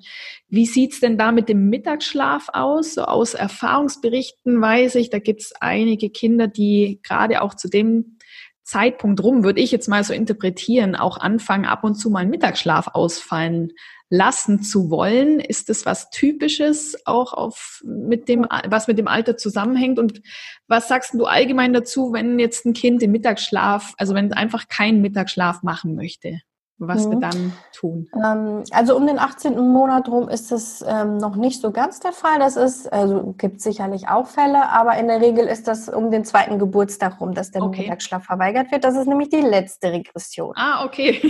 [0.49, 2.95] Wie sieht's denn da mit dem Mittagsschlaf aus?
[2.95, 8.19] So aus Erfahrungsberichten weiß ich, da gibt's einige Kinder, die gerade auch zu dem
[8.63, 12.31] Zeitpunkt rum, würde ich jetzt mal so interpretieren, auch anfangen, ab und zu mal einen
[12.31, 13.73] Mittagsschlaf ausfallen
[14.11, 15.41] lassen zu wollen?
[15.41, 19.99] Ist das was Typisches auch auf mit dem, was mit dem Alter zusammenhängt?
[19.99, 20.23] Und
[20.69, 24.69] was sagst du allgemein dazu, wenn jetzt ein Kind den Mittagsschlaf, also wenn es einfach
[24.69, 26.41] keinen Mittagsschlaf machen möchte?
[26.79, 27.13] Was mhm.
[27.13, 28.09] wir dann tun?
[28.15, 29.57] Ähm, also um den 18.
[29.57, 32.39] Monat rum ist es ähm, noch nicht so ganz der Fall.
[32.39, 36.25] Das ist, also gibt sicherlich auch Fälle, aber in der Regel ist das um den
[36.25, 37.83] zweiten Geburtstag rum, dass der okay.
[37.83, 38.85] Mittagsschlaf verweigert wird.
[38.85, 40.53] Das ist nämlich die letzte Regression.
[40.57, 41.21] Ah, okay.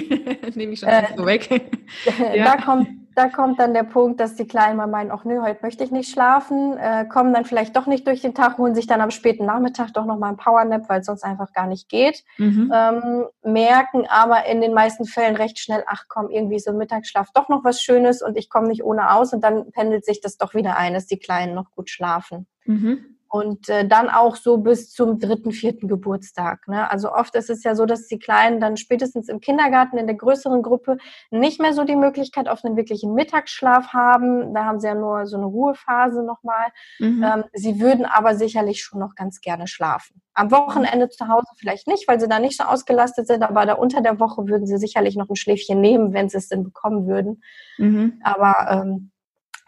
[0.55, 1.49] Nehme ich schon äh, so weg.
[2.35, 2.45] ja.
[2.45, 5.61] Da kommt da kommt dann der Punkt, dass die Kleinen mal meinen, ach nö, heute
[5.62, 8.87] möchte ich nicht schlafen, äh, kommen dann vielleicht doch nicht durch den Tag, holen sich
[8.87, 12.24] dann am späten Nachmittag doch nochmal ein Powernap, weil es sonst einfach gar nicht geht,
[12.38, 12.72] mhm.
[12.74, 17.48] ähm, merken aber in den meisten Fällen recht schnell, ach komm, irgendwie so Mittagsschlaf doch
[17.48, 20.55] noch was Schönes und ich komme nicht ohne aus und dann pendelt sich das doch
[20.55, 22.46] wieder ein, dass die Kleinen noch gut schlafen.
[22.64, 23.13] Mhm.
[23.35, 26.68] Und äh, dann auch so bis zum dritten, vierten Geburtstag.
[26.68, 26.88] Ne?
[26.88, 30.14] Also oft ist es ja so, dass die Kleinen dann spätestens im Kindergarten in der
[30.14, 30.99] größeren Gruppe
[31.33, 34.55] nicht mehr so die Möglichkeit auf einen wirklichen Mittagsschlaf haben.
[34.55, 36.68] Da haben sie ja nur so eine Ruhephase nochmal.
[37.01, 37.25] Mhm.
[37.25, 40.23] Ähm, sie würden aber sicherlich schon noch ganz gerne schlafen.
[40.35, 43.73] Am Wochenende zu Hause vielleicht nicht, weil sie da nicht so ausgelastet sind, aber da
[43.73, 47.09] unter der Woche würden sie sicherlich noch ein Schläfchen nehmen, wenn sie es denn bekommen
[47.09, 47.42] würden.
[47.79, 48.20] Mhm.
[48.23, 49.11] Aber ähm,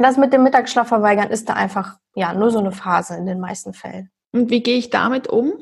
[0.04, 3.40] das mit dem Mittagsschlaf verweigern ist da einfach ja nur so eine Phase in den
[3.40, 4.11] meisten Fällen.
[4.32, 5.52] Und wie gehe ich damit um?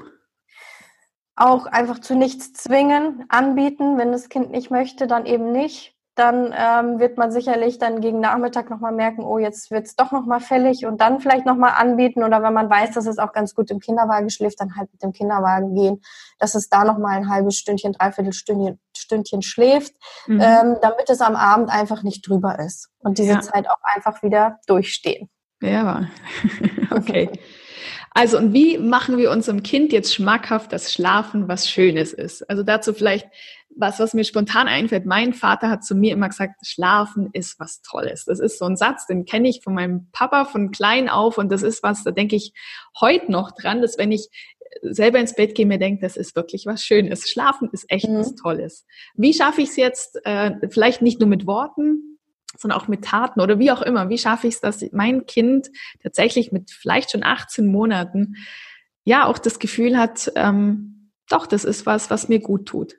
[1.37, 3.99] Auch einfach zu nichts zwingen, anbieten.
[3.99, 8.21] Wenn das Kind nicht möchte, dann eben nicht dann ähm, wird man sicherlich dann gegen
[8.21, 12.43] Nachmittag nochmal merken, oh, jetzt wird's doch nochmal fällig und dann vielleicht nochmal anbieten oder
[12.43, 15.13] wenn man weiß, dass es auch ganz gut im Kinderwagen schläft, dann halt mit dem
[15.13, 16.03] Kinderwagen gehen,
[16.39, 19.95] dass es da nochmal ein halbes Stündchen, dreiviertel Stündchen, Stündchen schläft,
[20.27, 20.41] mhm.
[20.41, 23.41] ähm, damit es am Abend einfach nicht drüber ist und diese ja.
[23.41, 25.29] Zeit auch einfach wieder durchstehen.
[25.63, 26.09] Ja,
[26.91, 27.31] okay.
[28.17, 32.49] Also, und wie machen wir unserem Kind jetzt schmackhaft, dass Schlafen was Schönes ist?
[32.49, 33.27] Also dazu vielleicht
[33.77, 35.05] was, was mir spontan einfällt.
[35.05, 38.25] Mein Vater hat zu mir immer gesagt, Schlafen ist was Tolles.
[38.25, 41.51] Das ist so ein Satz, den kenne ich von meinem Papa von klein auf und
[41.51, 42.53] das ist was, da denke ich
[43.01, 44.29] heute noch dran, dass wenn ich
[44.83, 47.29] selber ins Bett gehe, mir denke, das ist wirklich was Schönes.
[47.29, 48.19] Schlafen ist echt mhm.
[48.19, 48.87] was Tolles.
[49.15, 52.19] Wie schaffe ich es jetzt, äh, vielleicht nicht nur mit Worten,
[52.57, 54.09] sondern auch mit Taten oder wie auch immer.
[54.09, 55.71] Wie schaffe ich es, dass mein Kind
[56.03, 58.37] tatsächlich mit vielleicht schon 18 Monaten
[59.05, 62.97] ja auch das Gefühl hat, ähm, doch, das ist was, was mir gut tut.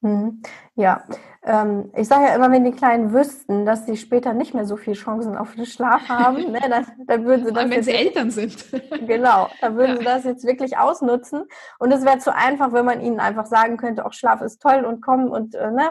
[0.00, 0.42] Mhm.
[0.76, 1.02] Ja,
[1.42, 4.76] ähm, ich sage ja immer, wenn die Kleinen wüssten, dass sie später nicht mehr so
[4.76, 7.62] viele Chancen auf den Schlaf haben, ne, dann, dann, würden sie das.
[7.62, 8.64] Allem, wenn sie Eltern sind.
[9.06, 9.98] genau, dann würden ja.
[9.98, 11.44] sie das jetzt wirklich ausnutzen.
[11.80, 14.84] Und es wäre zu einfach, wenn man ihnen einfach sagen könnte, auch Schlaf ist toll
[14.84, 15.90] und komm und äh, ne,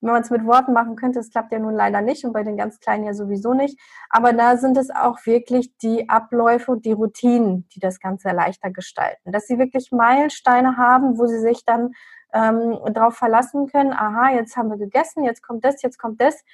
[0.00, 2.44] wenn man es mit Worten machen könnte, es klappt ja nun leider nicht und bei
[2.44, 3.78] den ganz Kleinen ja sowieso nicht.
[4.10, 8.70] Aber da sind es auch wirklich die Abläufe und die Routinen, die das Ganze leichter
[8.70, 9.32] gestalten.
[9.32, 11.92] Dass sie wirklich Meilensteine haben, wo sie sich dann
[12.32, 16.44] ähm, darauf verlassen können, aha, jetzt haben wir gegessen, jetzt kommt das, jetzt kommt das.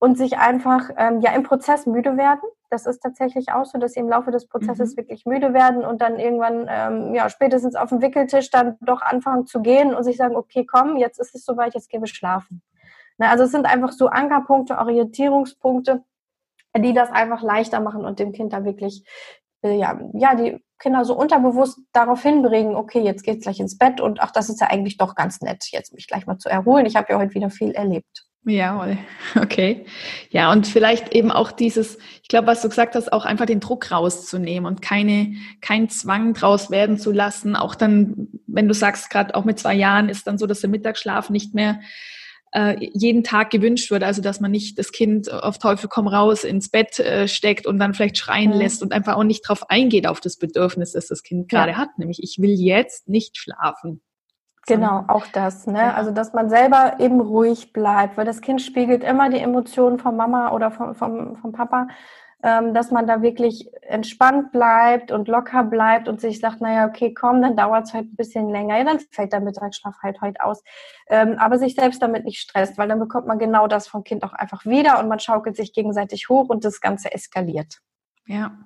[0.00, 2.48] Und sich einfach ähm, ja im Prozess müde werden.
[2.70, 4.98] Das ist tatsächlich auch so, dass sie im Laufe des Prozesses mhm.
[4.98, 9.46] wirklich müde werden und dann irgendwann, ähm, ja, spätestens auf dem Wickeltisch dann doch anfangen
[9.46, 12.62] zu gehen und sich sagen, okay, komm, jetzt ist es soweit, jetzt gehen wir schlafen.
[13.18, 16.04] Ne, also es sind einfach so Ankerpunkte, Orientierungspunkte,
[16.76, 19.04] die das einfach leichter machen und dem Kind da wirklich,
[19.62, 24.00] äh, ja, ja, die Kinder so unterbewusst darauf hinbringen, okay, jetzt geht's gleich ins Bett
[24.00, 26.86] und ach, das ist ja eigentlich doch ganz nett, jetzt mich gleich mal zu erholen.
[26.86, 28.28] Ich habe ja heute wieder viel erlebt.
[28.44, 28.96] Ja,
[29.36, 29.84] okay.
[30.30, 33.60] Ja, und vielleicht eben auch dieses, ich glaube, was du gesagt hast, auch einfach den
[33.60, 37.56] Druck rauszunehmen und keine, keinen Zwang draus werden zu lassen.
[37.56, 40.70] Auch dann, wenn du sagst, gerade auch mit zwei Jahren ist dann so, dass der
[40.70, 41.80] Mittagsschlaf nicht mehr
[42.78, 44.02] jeden Tag gewünscht wird.
[44.02, 47.78] Also dass man nicht das Kind auf Teufel komm raus ins Bett äh, steckt und
[47.78, 48.58] dann vielleicht schreien mhm.
[48.58, 51.78] lässt und einfach auch nicht drauf eingeht auf das Bedürfnis, das das Kind gerade ja.
[51.78, 54.00] hat, nämlich ich will jetzt nicht schlafen.
[54.68, 55.66] Genau, auch das.
[55.66, 55.78] Ne?
[55.78, 55.94] Ja.
[55.94, 60.14] Also, dass man selber eben ruhig bleibt, weil das Kind spiegelt immer die Emotionen von
[60.14, 61.88] Mama oder vom, vom, vom Papa
[62.40, 67.42] dass man da wirklich entspannt bleibt und locker bleibt und sich sagt, naja, okay, komm,
[67.42, 70.62] dann dauert es halt ein bisschen länger, ja, dann fällt der Mittagsschlaf halt heute aus.
[71.08, 74.22] Ähm, aber sich selbst damit nicht stresst, weil dann bekommt man genau das vom Kind
[74.22, 77.78] auch einfach wieder und man schaukelt sich gegenseitig hoch und das Ganze eskaliert.
[78.26, 78.56] Ja.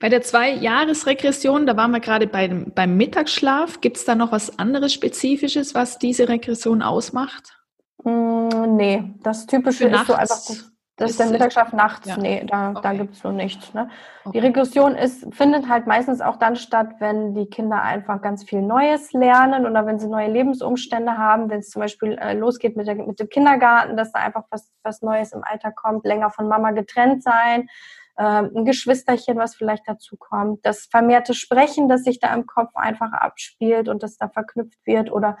[0.00, 3.80] Bei der Zwei-Jahres-Regression, da waren wir gerade beim, beim Mittagsschlaf.
[3.80, 7.60] Gibt es da noch was anderes Spezifisches, was diese Regression ausmacht?
[8.04, 12.08] Mm, nee, das Typische ist so einfach das das ist der Mittagsschlaf nachts.
[12.08, 12.16] Ja.
[12.16, 12.80] Nee, da, okay.
[12.82, 13.72] da gibt es so nichts.
[13.72, 13.88] Ne?
[14.24, 14.32] Okay.
[14.40, 18.62] Die Regression ist, findet halt meistens auch dann statt, wenn die Kinder einfach ganz viel
[18.62, 22.88] Neues lernen oder wenn sie neue Lebensumstände haben, wenn es zum Beispiel äh, losgeht mit,
[22.88, 26.48] der, mit dem Kindergarten, dass da einfach was, was Neues im Alter kommt, länger von
[26.48, 27.68] Mama getrennt sein,
[28.16, 32.74] äh, ein Geschwisterchen, was vielleicht dazu kommt, das vermehrte Sprechen, das sich da im Kopf
[32.74, 35.36] einfach abspielt und das da verknüpft wird oder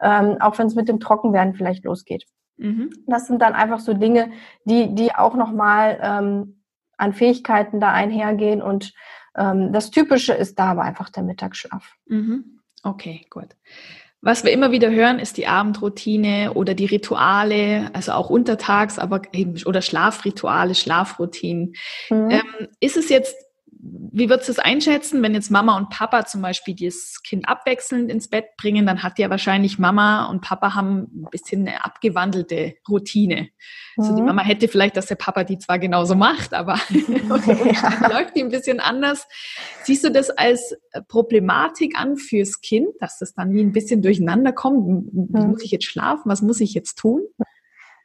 [0.00, 2.24] ähm, auch wenn es mit dem Trockenwerden vielleicht losgeht.
[2.56, 2.90] Mhm.
[3.06, 4.30] Das sind dann einfach so Dinge,
[4.64, 6.62] die, die auch nochmal ähm,
[6.96, 8.62] an Fähigkeiten da einhergehen.
[8.62, 8.94] Und
[9.36, 11.94] ähm, das Typische ist da aber einfach der Mittagsschlaf.
[12.06, 12.60] Mhm.
[12.82, 13.48] Okay, gut.
[14.24, 19.22] Was wir immer wieder hören, ist die Abendroutine oder die Rituale, also auch untertags, aber
[19.32, 21.74] eben oder Schlafrituale, Schlafroutinen.
[22.08, 22.30] Mhm.
[22.30, 23.34] Ähm, ist es jetzt
[23.84, 28.12] wie würdest du es einschätzen, wenn jetzt Mama und Papa zum Beispiel das Kind abwechselnd
[28.12, 32.74] ins Bett bringen, dann hat ja wahrscheinlich Mama und Papa haben ein bisschen eine abgewandelte
[32.88, 33.48] Routine.
[33.96, 34.04] Mhm.
[34.04, 34.28] Also die mhm.
[34.28, 38.08] Mama hätte vielleicht, dass der Papa die zwar genauso macht, aber ja.
[38.08, 39.26] läuft die ein bisschen anders.
[39.82, 40.76] Siehst du das als
[41.08, 45.12] Problematik an fürs Kind, dass das dann wie ein bisschen durcheinander kommt?
[45.12, 45.48] Mhm.
[45.48, 46.30] Muss ich jetzt schlafen?
[46.30, 47.22] Was muss ich jetzt tun?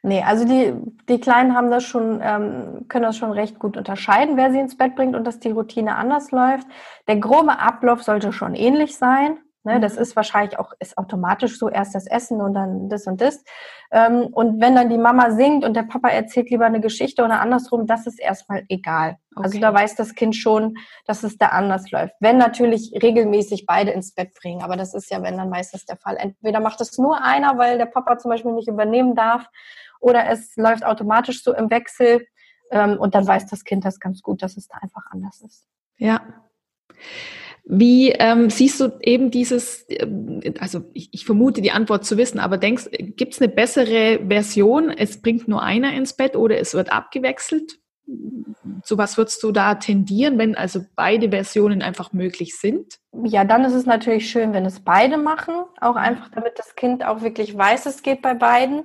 [0.02, 0.74] Nee, also die,
[1.08, 4.76] die Kleinen haben das schon, ähm, können das schon recht gut unterscheiden, wer sie ins
[4.76, 6.68] Bett bringt und dass die Routine anders läuft.
[7.08, 9.38] Der grobe Ablauf sollte schon ähnlich sein.
[9.64, 9.80] Ne?
[9.80, 10.02] Das mhm.
[10.02, 13.42] ist wahrscheinlich auch ist automatisch so, erst das Essen und dann das und das.
[13.90, 17.40] Ähm, und wenn dann die Mama singt und der Papa erzählt lieber eine Geschichte oder
[17.40, 19.16] andersrum, das ist erstmal egal.
[19.34, 19.44] Also okay.
[19.44, 22.14] Also da weiß das Kind schon, dass es da anders läuft.
[22.20, 25.96] Wenn natürlich regelmäßig beide ins Bett bringen, aber das ist ja, wenn dann meistens der
[25.96, 26.16] Fall.
[26.16, 29.48] Entweder macht es nur einer, weil der Papa zum Beispiel nicht übernehmen darf
[30.00, 32.26] oder es läuft automatisch so im Wechsel
[32.70, 35.66] ähm, und dann weiß das Kind das ganz gut, dass es da einfach anders ist.
[35.96, 36.20] Ja.
[37.70, 42.38] Wie ähm, siehst du eben dieses, äh, also ich, ich, vermute die Antwort zu wissen,
[42.38, 46.72] aber denkst, gibt es eine bessere Version, es bringt nur einer ins Bett oder es
[46.72, 47.78] wird abgewechselt?
[48.82, 53.00] Zu was würdest du da tendieren, wenn also beide Versionen einfach möglich sind?
[53.24, 57.04] Ja, dann ist es natürlich schön, wenn es beide machen, auch einfach damit das Kind
[57.04, 58.84] auch wirklich weiß, es geht bei beiden.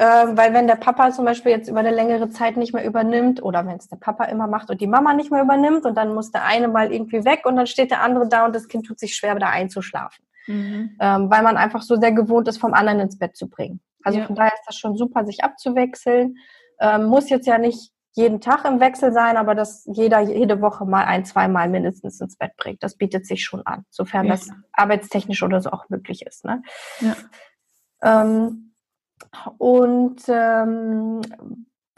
[0.00, 3.42] Ähm, weil wenn der Papa zum Beispiel jetzt über eine längere Zeit nicht mehr übernimmt
[3.42, 6.14] oder wenn es der Papa immer macht und die Mama nicht mehr übernimmt und dann
[6.14, 8.86] muss der eine mal irgendwie weg und dann steht der andere da und das Kind
[8.86, 10.24] tut sich schwer, da einzuschlafen.
[10.46, 10.96] Mhm.
[11.00, 13.80] Ähm, weil man einfach so sehr gewohnt ist, vom anderen ins Bett zu bringen.
[14.04, 14.26] Also ja.
[14.26, 16.36] von daher ist das schon super, sich abzuwechseln.
[16.78, 20.84] Ähm, muss jetzt ja nicht jeden Tag im Wechsel sein, aber dass jeder jede Woche
[20.86, 22.84] mal ein, zweimal mindestens ins Bett bringt.
[22.84, 24.32] Das bietet sich schon an, sofern ja.
[24.32, 26.44] das arbeitstechnisch oder so auch möglich ist.
[26.44, 26.62] Ne?
[27.00, 27.16] Ja.
[28.22, 28.67] Ähm,
[29.58, 31.20] und ähm,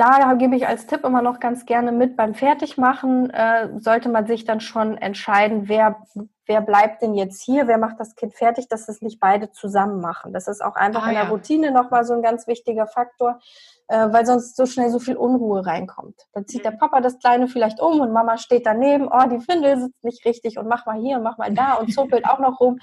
[0.01, 4.27] da gebe ich als Tipp immer noch ganz gerne mit, beim Fertigmachen äh, sollte man
[4.27, 6.03] sich dann schon entscheiden, wer,
[6.47, 10.01] wer bleibt denn jetzt hier, wer macht das Kind fertig, dass das nicht beide zusammen
[10.01, 10.33] machen.
[10.33, 11.29] Das ist auch einfach ah, in der ja.
[11.29, 13.41] Routine nochmal so ein ganz wichtiger Faktor,
[13.89, 16.27] äh, weil sonst so schnell so viel Unruhe reinkommt.
[16.33, 16.79] Dann zieht der mhm.
[16.79, 20.57] Papa das Kleine vielleicht um und Mama steht daneben, oh, die Windel sitzt nicht richtig
[20.57, 22.79] und mach mal hier und mach mal da und zuppelt auch noch rum.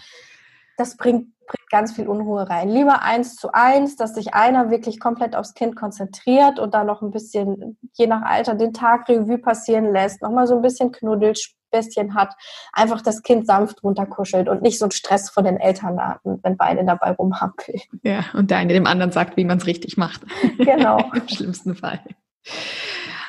[0.77, 1.33] Das bringt
[1.69, 2.69] ganz viel Unruhe rein.
[2.69, 7.01] Lieber eins zu eins, dass sich einer wirklich komplett aufs Kind konzentriert und da noch
[7.01, 11.53] ein bisschen, je nach Alter, den Tag Revue passieren lässt, nochmal so ein bisschen knuddelt,
[11.69, 12.33] Bestien hat,
[12.71, 16.55] einfach das Kind sanft runterkuschelt und nicht so einen Stress von den Eltern hatten, wenn
[16.55, 17.81] beide dabei rumhampeln.
[18.03, 20.21] Ja, und der eine dem anderen sagt, wie man es richtig macht.
[20.57, 20.97] Genau.
[21.13, 21.99] Im schlimmsten Fall.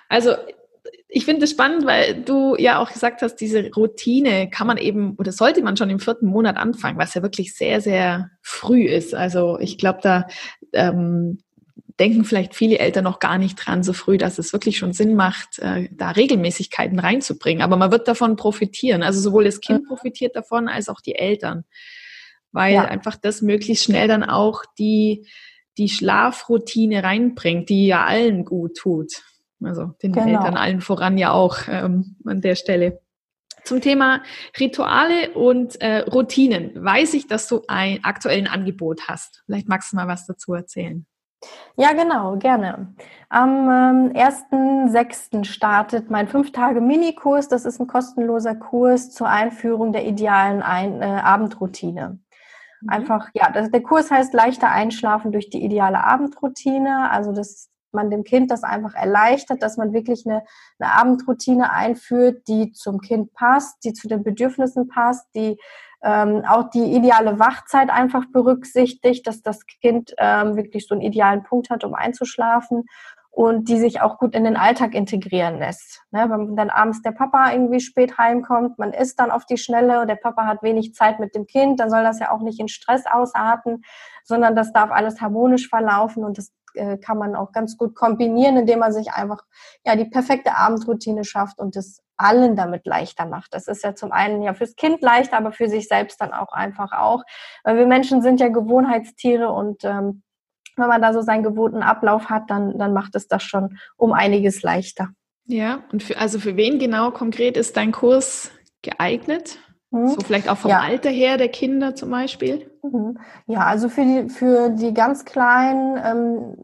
[0.09, 0.35] Also
[1.09, 5.15] ich finde es spannend, weil du ja auch gesagt hast, diese Routine kann man eben
[5.17, 9.15] oder sollte man schon im vierten Monat anfangen, was ja wirklich sehr, sehr früh ist.
[9.15, 10.29] Also ich glaube, da
[10.73, 11.39] ähm,
[11.99, 15.15] denken vielleicht viele Eltern noch gar nicht dran so früh, dass es wirklich schon Sinn
[15.15, 17.63] macht, äh, da Regelmäßigkeiten reinzubringen.
[17.63, 19.03] Aber man wird davon profitieren.
[19.03, 19.89] Also sowohl das Kind mhm.
[19.89, 21.65] profitiert davon als auch die Eltern.
[22.53, 22.85] Weil ja.
[22.85, 25.27] einfach das möglichst schnell dann auch die,
[25.77, 29.23] die Schlafroutine reinbringt, die ja allen gut tut.
[29.63, 30.27] Also den genau.
[30.27, 33.01] Eltern allen voran ja auch ähm, an der Stelle.
[33.65, 34.23] Zum Thema
[34.59, 39.43] Rituale und äh, Routinen weiß ich, dass du ein aktuellen Angebot hast.
[39.45, 41.07] Vielleicht magst du mal was dazu erzählen.
[41.77, 42.95] Ja, genau, gerne.
[43.29, 45.45] Am ähm, 1.6.
[45.45, 47.49] startet mein 5-Tage-Minikurs.
[47.49, 52.19] Das ist ein kostenloser Kurs zur Einführung der idealen ein äh, Abendroutine.
[52.81, 52.89] Mhm.
[52.89, 57.11] Einfach, ja, das, der Kurs heißt leichter Einschlafen durch die ideale Abendroutine.
[57.11, 60.45] Also, dass man dem Kind das einfach erleichtert, dass man wirklich eine,
[60.79, 65.59] eine Abendroutine einführt, die zum Kind passt, die zu den Bedürfnissen passt, die
[66.03, 71.43] ähm, auch die ideale Wachzeit einfach berücksichtigt, dass das Kind ähm, wirklich so einen idealen
[71.43, 72.85] Punkt hat, um einzuschlafen
[73.39, 76.03] und die sich auch gut in den Alltag integrieren lässt.
[76.11, 80.07] Ne, wenn dann abends der Papa irgendwie spät heimkommt, man isst dann auf die Schnelle,
[80.07, 82.67] der Papa hat wenig Zeit mit dem Kind, dann soll das ja auch nicht in
[82.67, 83.83] Stress ausarten,
[84.25, 88.57] sondern das darf alles harmonisch verlaufen und das äh, kann man auch ganz gut kombinieren,
[88.57, 89.43] indem man sich einfach
[89.85, 93.55] ja die perfekte Abendroutine schafft und das allen damit leichter macht.
[93.55, 96.53] Das ist ja zum einen ja fürs Kind leichter, aber für sich selbst dann auch
[96.53, 97.23] einfach auch.
[97.65, 100.23] Weil wir Menschen sind ja Gewohnheitstiere und ähm,
[100.77, 104.13] wenn man da so seinen gewohnten Ablauf hat, dann, dann macht es das schon um
[104.13, 105.09] einiges leichter.
[105.47, 108.51] Ja, und für, also für wen genau konkret ist dein Kurs
[108.83, 109.59] geeignet?
[109.91, 110.09] Mhm.
[110.09, 110.81] So vielleicht auch vom ja.
[110.81, 112.68] Alter her der Kinder zum Beispiel?
[112.93, 113.19] Mhm.
[113.47, 116.57] Ja, also für die, für die ganz Kleinen, ähm,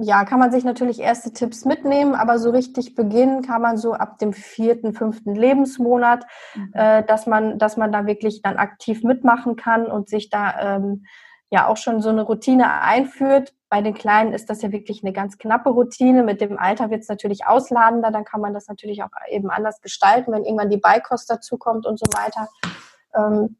[0.00, 3.94] ja, kann man sich natürlich erste Tipps mitnehmen, aber so richtig beginnen kann man so
[3.94, 6.70] ab dem vierten, fünften Lebensmonat, mhm.
[6.74, 11.04] äh, dass man, dass man da wirklich dann aktiv mitmachen kann und sich da ähm,
[11.50, 13.54] ja auch schon so eine Routine einführt.
[13.70, 16.22] Bei den Kleinen ist das ja wirklich eine ganz knappe Routine.
[16.22, 19.80] Mit dem Alter wird es natürlich ausladender, dann kann man das natürlich auch eben anders
[19.80, 22.48] gestalten, wenn irgendwann die Beikost dazukommt und so weiter.
[23.14, 23.56] Ähm,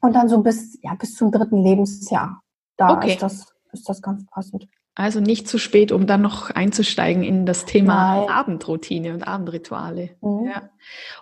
[0.00, 2.42] und dann so bis, ja, bis zum dritten Lebensjahr.
[2.76, 3.12] Da okay.
[3.12, 4.66] ist, das, ist das ganz passend.
[4.94, 8.30] Also nicht zu spät, um dann noch einzusteigen in das Thema Nein.
[8.30, 10.10] Abendroutine und Abendrituale.
[10.20, 10.46] Mhm.
[10.46, 10.70] Ja.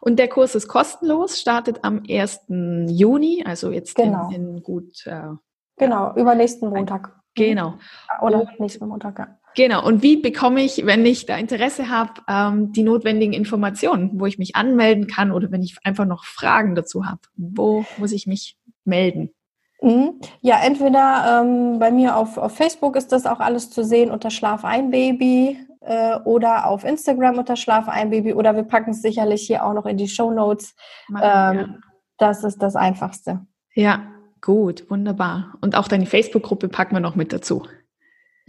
[0.01, 2.47] Und der Kurs ist kostenlos, startet am 1.
[2.89, 4.31] Juni, also jetzt genau.
[4.31, 5.29] in, in, gut äh,
[5.77, 7.13] Genau, übernächsten Montag.
[7.35, 7.75] Genau.
[8.23, 9.39] Oder und, nächsten Montag, ja.
[9.57, 9.87] Genau.
[9.87, 14.39] Und wie bekomme ich, wenn ich da Interesse habe, ähm, die notwendigen Informationen, wo ich
[14.39, 17.21] mich anmelden kann oder wenn ich einfach noch Fragen dazu habe?
[17.37, 19.31] Wo muss ich mich melden?
[19.83, 20.21] Mhm.
[20.41, 24.31] Ja, entweder ähm, bei mir auf, auf Facebook ist das auch alles zu sehen unter
[24.31, 29.03] Schlaf ein Baby äh, oder auf Instagram unter Schlaf ein Baby oder wir packen es
[29.03, 30.75] sicherlich hier auch noch in die Show Notes.
[31.11, 31.69] Ähm, ja.
[32.19, 33.45] Das ist das Einfachste.
[33.75, 34.01] Ja,
[34.47, 35.55] Gut, wunderbar.
[35.61, 37.65] Und auch deine Facebook-Gruppe packen wir noch mit dazu.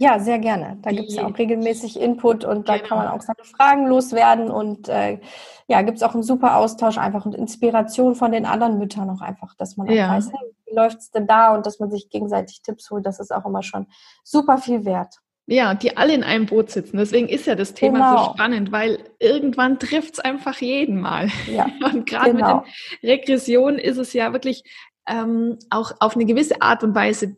[0.00, 0.78] Ja, sehr gerne.
[0.82, 2.88] Da gibt es ja auch regelmäßig Input und da genau.
[2.88, 5.18] kann man auch seine Fragen loswerden und äh,
[5.66, 9.20] ja, gibt es auch einen super Austausch einfach und Inspiration von den anderen Müttern auch
[9.20, 10.10] einfach, dass man auch ja.
[10.10, 13.18] weiß, hey, wie läuft es denn da und dass man sich gegenseitig Tipps holt, das
[13.18, 13.88] ist auch immer schon
[14.22, 15.16] super viel wert.
[15.50, 16.98] Ja, die alle in einem Boot sitzen.
[16.98, 18.24] Deswegen ist ja das Thema genau.
[18.24, 21.28] so spannend, weil irgendwann trifft es einfach jeden mal.
[21.50, 22.58] Ja, und gerade genau.
[22.58, 22.66] mit
[23.02, 24.62] den Regressionen ist es ja wirklich
[25.08, 27.36] ähm, auch auf eine gewisse Art und Weise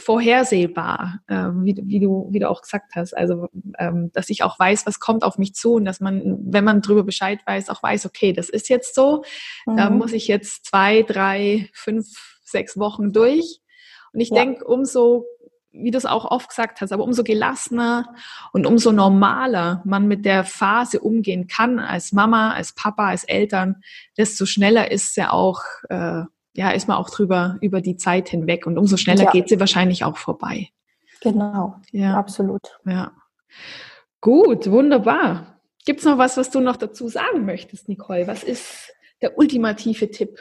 [0.00, 3.16] vorhersehbar, ähm, wie, wie, du, wie du auch gesagt hast.
[3.16, 6.64] Also, ähm, dass ich auch weiß, was kommt auf mich zu und dass man, wenn
[6.64, 9.24] man darüber Bescheid weiß, auch weiß, okay, das ist jetzt so,
[9.66, 9.76] mhm.
[9.76, 13.60] da muss ich jetzt zwei, drei, fünf, sechs Wochen durch.
[14.12, 14.36] Und ich ja.
[14.36, 15.24] denke, umso,
[15.72, 18.12] wie du es auch oft gesagt hast, aber umso gelassener
[18.52, 23.82] und umso normaler man mit der Phase umgehen kann, als Mama, als Papa, als Eltern,
[24.16, 26.22] desto schneller ist es ja auch, äh,
[26.54, 29.30] ja, ist man auch drüber über die Zeit hinweg und umso schneller ja.
[29.30, 30.68] geht sie wahrscheinlich auch vorbei.
[31.20, 32.14] Genau, ja.
[32.16, 32.78] absolut.
[32.84, 33.12] Ja.
[34.20, 35.60] Gut, wunderbar.
[35.84, 38.26] Gibt es noch was, was du noch dazu sagen möchtest, Nicole?
[38.26, 38.92] Was ist
[39.22, 40.38] der ultimative Tipp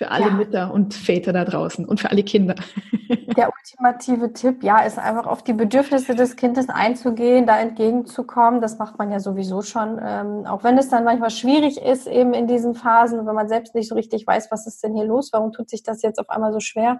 [0.00, 0.30] Für alle ja.
[0.30, 2.54] Mütter und Väter da draußen und für alle Kinder.
[3.36, 8.62] Der ultimative Tipp, ja, ist einfach auf die Bedürfnisse des Kindes einzugehen, da entgegenzukommen.
[8.62, 10.00] Das macht man ja sowieso schon.
[10.02, 13.74] Ähm, auch wenn es dann manchmal schwierig ist, eben in diesen Phasen, wenn man selbst
[13.74, 16.30] nicht so richtig weiß, was ist denn hier los, warum tut sich das jetzt auf
[16.30, 16.98] einmal so schwer.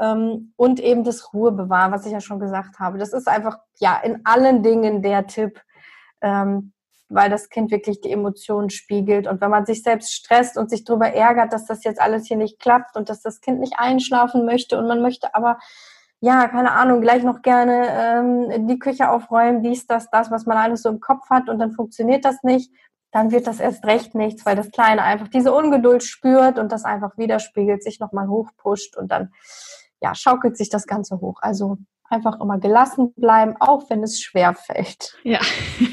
[0.00, 2.98] Ähm, und eben das Ruhe bewahren, was ich ja schon gesagt habe.
[2.98, 5.60] Das ist einfach, ja, in allen Dingen der Tipp.
[6.20, 6.72] Ähm,
[7.08, 9.26] weil das Kind wirklich die Emotionen spiegelt.
[9.26, 12.36] Und wenn man sich selbst stresst und sich darüber ärgert, dass das jetzt alles hier
[12.36, 15.58] nicht klappt und dass das Kind nicht einschlafen möchte und man möchte aber,
[16.20, 20.56] ja, keine Ahnung, gleich noch gerne ähm, die Küche aufräumen, dies, das, das, was man
[20.56, 22.72] alles so im Kopf hat und dann funktioniert das nicht,
[23.12, 26.84] dann wird das erst recht nichts, weil das Kleine einfach diese Ungeduld spürt und das
[26.84, 29.32] einfach widerspiegelt, sich nochmal hochpusht und dann,
[30.00, 31.38] ja, schaukelt sich das Ganze hoch.
[31.40, 31.78] Also
[32.10, 35.16] einfach immer gelassen bleiben, auch wenn es schwer fällt.
[35.22, 35.40] Ja.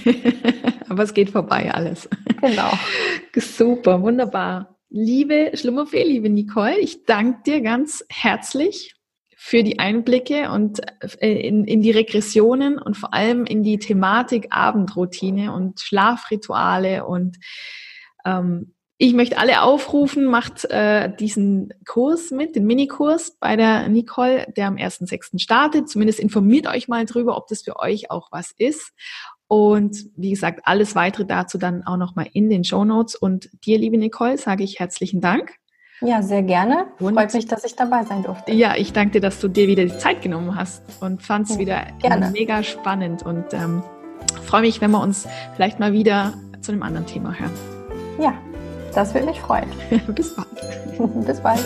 [0.92, 2.10] Aber es geht vorbei alles.
[2.42, 2.70] Genau.
[3.36, 4.76] Super, wunderbar.
[4.90, 8.94] Liebe Schlummerfee, liebe Nicole, ich danke dir ganz herzlich
[9.38, 10.82] für die Einblicke und
[11.22, 17.38] äh, in, in die Regressionen und vor allem in die Thematik Abendroutine und Schlafrituale und
[18.26, 18.74] ähm,
[19.04, 24.68] ich möchte alle aufrufen, macht äh, diesen Kurs mit, den Minikurs bei der Nicole, der
[24.68, 25.40] am 1.6.
[25.40, 25.90] startet.
[25.90, 28.92] Zumindest informiert euch mal drüber, ob das für euch auch was ist.
[29.52, 33.16] Und wie gesagt, alles weitere dazu dann auch nochmal in den Show Notes.
[33.16, 35.56] Und dir, liebe Nicole, sage ich herzlichen Dank.
[36.00, 36.86] Ja, sehr gerne.
[37.02, 38.54] Und Freut mich, dass ich dabei sein durfte.
[38.54, 41.56] Ja, ich danke dir, dass du dir wieder die Zeit genommen hast und fand es
[41.56, 42.32] ja, wieder gerne.
[42.32, 43.84] mega spannend und ähm,
[44.46, 47.52] freue mich, wenn wir uns vielleicht mal wieder zu einem anderen Thema hören.
[48.22, 48.34] Ja,
[48.96, 49.68] das würde mich freuen.
[50.16, 50.48] Bis bald.
[51.26, 51.60] Bis bald.